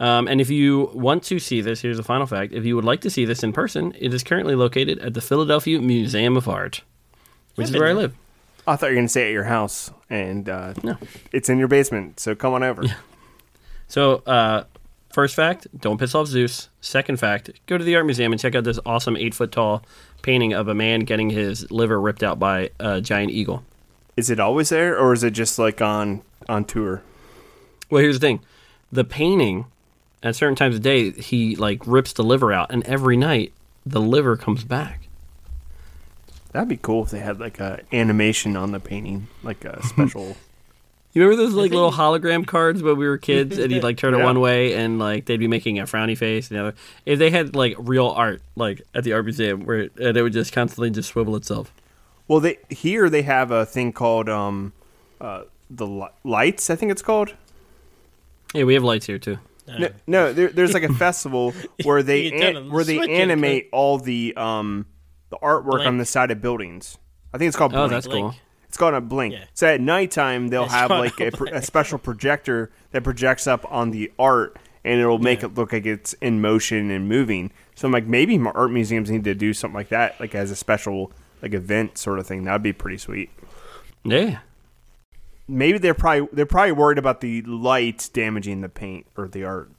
Um, 0.00 0.28
and 0.28 0.40
if 0.40 0.48
you 0.50 0.90
want 0.94 1.24
to 1.24 1.38
see 1.38 1.60
this, 1.60 1.80
here's 1.80 1.98
a 1.98 2.02
final 2.04 2.26
fact. 2.26 2.52
If 2.52 2.64
you 2.64 2.76
would 2.76 2.84
like 2.84 3.00
to 3.00 3.10
see 3.10 3.24
this 3.24 3.42
in 3.42 3.52
person, 3.52 3.92
it 3.98 4.14
is 4.14 4.22
currently 4.22 4.54
located 4.54 4.98
at 5.00 5.14
the 5.14 5.20
Philadelphia 5.20 5.80
Museum 5.80 6.36
of 6.36 6.48
Art, 6.48 6.82
which 7.56 7.64
I've 7.64 7.68
is 7.68 7.70
been 7.72 7.80
where 7.80 7.90
I 7.90 7.94
live. 7.94 8.14
I 8.66 8.76
thought 8.76 8.86
you 8.86 8.92
were 8.92 8.96
going 8.96 9.06
to 9.06 9.12
say 9.12 9.26
at 9.28 9.32
your 9.32 9.44
house, 9.44 9.90
and 10.08 10.48
uh, 10.48 10.74
No. 10.84 10.98
it's 11.32 11.48
in 11.48 11.58
your 11.58 11.68
basement. 11.68 12.20
So 12.20 12.34
come 12.34 12.52
on 12.52 12.62
over. 12.62 12.82
So, 13.88 14.22
uh, 14.26 14.64
first 15.10 15.34
fact, 15.34 15.66
don't 15.78 15.98
piss 15.98 16.14
off 16.14 16.26
Zeus. 16.26 16.68
Second 16.80 17.18
fact, 17.18 17.50
go 17.66 17.78
to 17.78 17.84
the 17.84 17.96
art 17.96 18.04
museum 18.04 18.32
and 18.32 18.40
check 18.40 18.54
out 18.54 18.64
this 18.64 18.78
awesome 18.86 19.16
eight 19.16 19.34
foot 19.34 19.50
tall 19.50 19.82
painting 20.22 20.52
of 20.52 20.68
a 20.68 20.74
man 20.74 21.00
getting 21.00 21.30
his 21.30 21.70
liver 21.70 22.00
ripped 22.00 22.22
out 22.22 22.38
by 22.38 22.70
a 22.78 23.00
giant 23.00 23.30
eagle. 23.30 23.64
Is 24.16 24.30
it 24.30 24.40
always 24.40 24.68
there, 24.68 24.98
or 24.98 25.12
is 25.12 25.24
it 25.24 25.30
just 25.30 25.58
like 25.58 25.80
on 25.80 26.22
on 26.48 26.64
tour? 26.64 27.02
Well, 27.90 28.02
here's 28.02 28.18
the 28.18 28.26
thing: 28.26 28.40
the 28.92 29.04
painting, 29.04 29.66
at 30.22 30.36
certain 30.36 30.56
times 30.56 30.76
of 30.76 30.82
day, 30.82 31.10
he 31.12 31.56
like 31.56 31.86
rips 31.86 32.12
the 32.12 32.24
liver 32.24 32.52
out, 32.52 32.70
and 32.70 32.84
every 32.84 33.16
night 33.16 33.52
the 33.86 34.00
liver 34.00 34.36
comes 34.36 34.64
back. 34.64 35.08
That'd 36.52 36.68
be 36.68 36.76
cool 36.76 37.04
if 37.04 37.10
they 37.10 37.20
had 37.20 37.38
like 37.38 37.60
a 37.60 37.82
animation 37.92 38.56
on 38.56 38.72
the 38.72 38.80
painting, 38.80 39.28
like 39.42 39.64
a 39.64 39.82
special. 39.86 40.36
You 41.14 41.22
remember 41.22 41.42
those 41.42 41.54
like 41.54 41.70
little 41.72 41.90
hologram 41.90 42.46
cards 42.46 42.82
when 42.82 42.96
we 42.96 43.08
were 43.08 43.18
kids, 43.18 43.58
and 43.58 43.72
you'd 43.72 43.82
like 43.88 43.96
turn 43.96 44.14
it 44.14 44.18
Yeah. 44.18 44.24
one 44.24 44.40
way, 44.40 44.74
and 44.74 44.98
like 44.98 45.24
they'd 45.24 45.38
be 45.38 45.48
making 45.48 45.78
a 45.78 45.84
frowny 45.84 46.16
face, 46.16 46.50
and 46.50 46.58
the 46.58 46.62
other. 46.68 46.74
If 47.06 47.18
they 47.18 47.30
had 47.30 47.56
like 47.56 47.74
real 47.78 48.08
art, 48.08 48.42
like 48.56 48.82
at 48.94 49.04
the 49.04 49.14
art 49.14 49.24
museum, 49.24 49.64
where 49.64 49.78
it, 49.82 49.96
and 49.98 50.16
it 50.16 50.22
would 50.22 50.32
just 50.34 50.52
constantly 50.52 50.90
just 50.90 51.08
swivel 51.08 51.34
itself. 51.36 51.72
well, 52.28 52.40
they 52.40 52.58
here 52.68 53.08
they 53.08 53.22
have 53.22 53.50
a 53.50 53.64
thing 53.64 53.92
called 53.92 54.28
um, 54.28 54.72
uh, 55.20 55.44
the 55.70 55.86
li- 55.86 56.08
lights. 56.24 56.68
I 56.70 56.76
think 56.76 56.92
it's 56.92 57.02
called. 57.02 57.34
Yeah, 58.54 58.64
we 58.64 58.74
have 58.74 58.84
lights 58.84 59.06
here 59.06 59.18
too. 59.18 59.38
No, 59.78 59.88
no 60.06 60.32
there, 60.32 60.48
there's 60.48 60.72
like 60.72 60.82
a 60.82 60.92
festival 60.94 61.52
where 61.84 62.02
they 62.02 62.30
an- 62.32 62.70
where 62.70 62.84
they 62.84 62.96
switch 62.96 63.08
and 63.10 63.18
animate 63.30 63.68
all 63.72 63.98
the 63.98 64.34
um 64.36 64.86
the 65.30 65.36
artwork 65.38 65.86
on 65.86 65.98
the 65.98 66.06
side 66.06 66.30
of 66.30 66.40
buildings. 66.40 66.96
I 67.34 67.38
think 67.38 67.48
it's 67.48 67.56
called. 67.56 67.72
Oh, 67.74 67.78
Blink. 67.78 67.90
that's 67.90 68.06
Blink. 68.06 68.32
cool. 68.32 68.40
It's 68.78 68.90
called 68.90 69.08
blink. 69.08 69.34
Yeah. 69.34 69.44
So 69.54 69.66
at 69.66 69.80
nighttime 69.80 70.48
they'll 70.48 70.64
It's 70.64 70.72
have 70.72 70.90
like 70.90 71.18
a 71.18 71.30
a, 71.52 71.60
special 71.62 71.98
projector 71.98 72.70
that 72.92 73.02
projects 73.02 73.48
up 73.48 73.66
on 73.72 73.90
the 73.90 74.12
art, 74.20 74.56
and 74.84 75.00
it'll 75.00 75.18
make 75.18 75.40
Yeah. 75.40 75.46
it 75.46 75.54
look 75.56 75.72
like 75.72 75.84
it's 75.84 76.12
in 76.14 76.40
motion 76.40 76.88
and 76.92 77.08
moving. 77.08 77.50
So 77.74 77.88
I'm 77.88 77.92
like, 77.92 78.06
maybe 78.06 78.36
m- 78.36 78.46
art 78.46 78.70
museums 78.70 79.10
need 79.10 79.24
to 79.24 79.34
do 79.34 79.52
something 79.52 79.74
like 79.74 79.88
that, 79.88 80.20
like 80.20 80.32
as 80.36 80.52
a 80.52 80.56
special 80.56 81.10
like 81.42 81.54
event 81.54 81.98
sort 81.98 82.20
of 82.20 82.26
thing. 82.28 82.44
That'd 82.44 82.62
be 82.62 82.72
pretty 82.72 82.98
sweet. 82.98 83.30
Yeah. 84.04 84.38
Maybe 85.48 85.78
they're 85.78 85.92
probably 85.94 86.28
they're 86.32 86.46
probably 86.46 86.72
worried 86.72 86.98
about 86.98 87.20
the 87.20 87.42
lights 87.42 88.08
damaging 88.08 88.60
the 88.60 88.68
paint 88.68 89.06
or 89.16 89.26
the 89.26 89.42
art. 89.42 89.70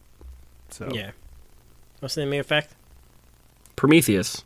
So 0.72 0.90
Yeah. 0.92 1.12
What's 2.02 2.16
the 2.16 2.22
name 2.22 2.30
of 2.30 2.34
your 2.36 2.44
fact? 2.44 2.76
Prometheus, 3.78 4.44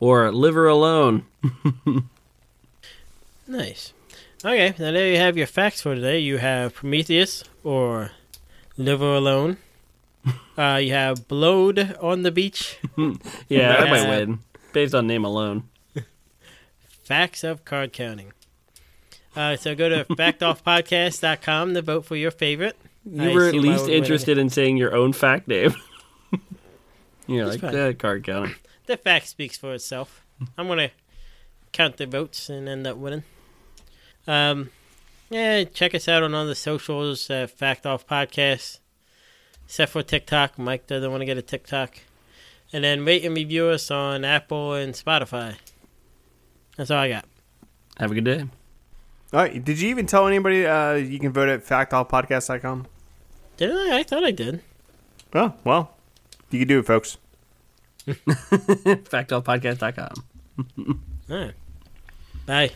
or 0.00 0.32
Liver 0.32 0.66
Alone. 0.66 1.24
Nice. 3.48 3.92
Okay, 4.44 4.70
now 4.78 4.90
there 4.92 5.08
you 5.10 5.16
have 5.18 5.36
your 5.36 5.46
facts 5.46 5.80
for 5.82 5.94
today. 5.94 6.18
You 6.18 6.38
have 6.38 6.74
Prometheus 6.74 7.42
or 7.64 8.10
Liver 8.76 9.14
Alone. 9.14 9.56
Uh, 10.58 10.76
you 10.82 10.92
have 10.92 11.28
Blowed 11.28 11.96
on 12.00 12.22
the 12.22 12.30
Beach. 12.32 12.78
Yeah, 13.48 13.76
that 13.76 13.90
might 13.90 14.08
win 14.08 14.38
based 14.72 14.94
on 14.94 15.06
name 15.06 15.24
alone. 15.24 15.68
Facts 17.04 17.44
of 17.44 17.64
card 17.66 17.92
counting. 17.92 18.32
Uh, 19.36 19.54
so 19.56 19.74
go 19.74 19.88
to 19.90 20.04
factoffpodcast.com 20.06 21.74
to 21.74 21.82
vote 21.82 22.06
for 22.06 22.16
your 22.16 22.30
favorite. 22.30 22.74
You 23.04 23.30
I 23.30 23.34
were 23.34 23.46
at 23.48 23.54
least 23.54 23.86
interested 23.88 24.38
in 24.38 24.48
saying 24.48 24.78
your 24.78 24.96
own 24.96 25.12
fact 25.12 25.46
name. 25.46 25.74
You're 27.26 27.46
It's 27.52 27.62
like 27.62 27.72
fine. 27.72 27.94
card 27.96 28.24
counting. 28.24 28.54
The 28.86 28.96
fact 28.96 29.28
speaks 29.28 29.56
for 29.58 29.74
itself. 29.74 30.24
I'm 30.56 30.66
gonna 30.68 30.90
count 31.72 31.98
the 31.98 32.06
votes 32.06 32.48
and 32.48 32.66
end 32.68 32.86
up 32.86 32.96
winning. 32.96 33.24
Um, 34.26 34.70
yeah, 35.30 35.64
check 35.64 35.94
us 35.94 36.08
out 36.08 36.22
on 36.22 36.34
all 36.34 36.46
the 36.46 36.54
socials. 36.54 37.30
Uh, 37.30 37.46
Fact 37.46 37.86
Off 37.86 38.06
Podcast, 38.06 38.80
except 39.64 39.92
for 39.92 40.02
TikTok. 40.02 40.58
Mike 40.58 40.86
doesn't 40.86 41.10
want 41.10 41.22
to 41.22 41.26
get 41.26 41.38
a 41.38 41.42
TikTok. 41.42 42.00
And 42.72 42.84
then 42.84 43.04
rate 43.04 43.24
and 43.24 43.36
review 43.36 43.66
us 43.66 43.90
on 43.90 44.24
Apple 44.24 44.74
and 44.74 44.94
Spotify. 44.94 45.56
That's 46.76 46.90
all 46.90 46.98
I 46.98 47.08
got. 47.08 47.24
Have 47.98 48.10
a 48.10 48.14
good 48.14 48.24
day. 48.24 48.44
All 49.32 49.40
right. 49.40 49.64
Did 49.64 49.80
you 49.80 49.88
even 49.90 50.06
tell 50.06 50.26
anybody 50.26 50.66
uh, 50.66 50.94
you 50.94 51.18
can 51.18 51.32
vote 51.32 51.48
at 51.48 51.64
factoffpodcast.com? 51.64 52.86
Didn't 53.56 53.76
I? 53.76 53.98
I 53.98 54.02
thought 54.02 54.24
I 54.24 54.30
did. 54.30 54.62
Oh 55.34 55.54
well, 55.64 55.94
you 56.50 56.60
can 56.60 56.68
do 56.68 56.78
it, 56.78 56.86
folks. 56.86 57.18
Factoffpodcast.com. 58.06 60.24
All 61.28 61.36
right. 61.36 61.54
Bye. 62.46 62.70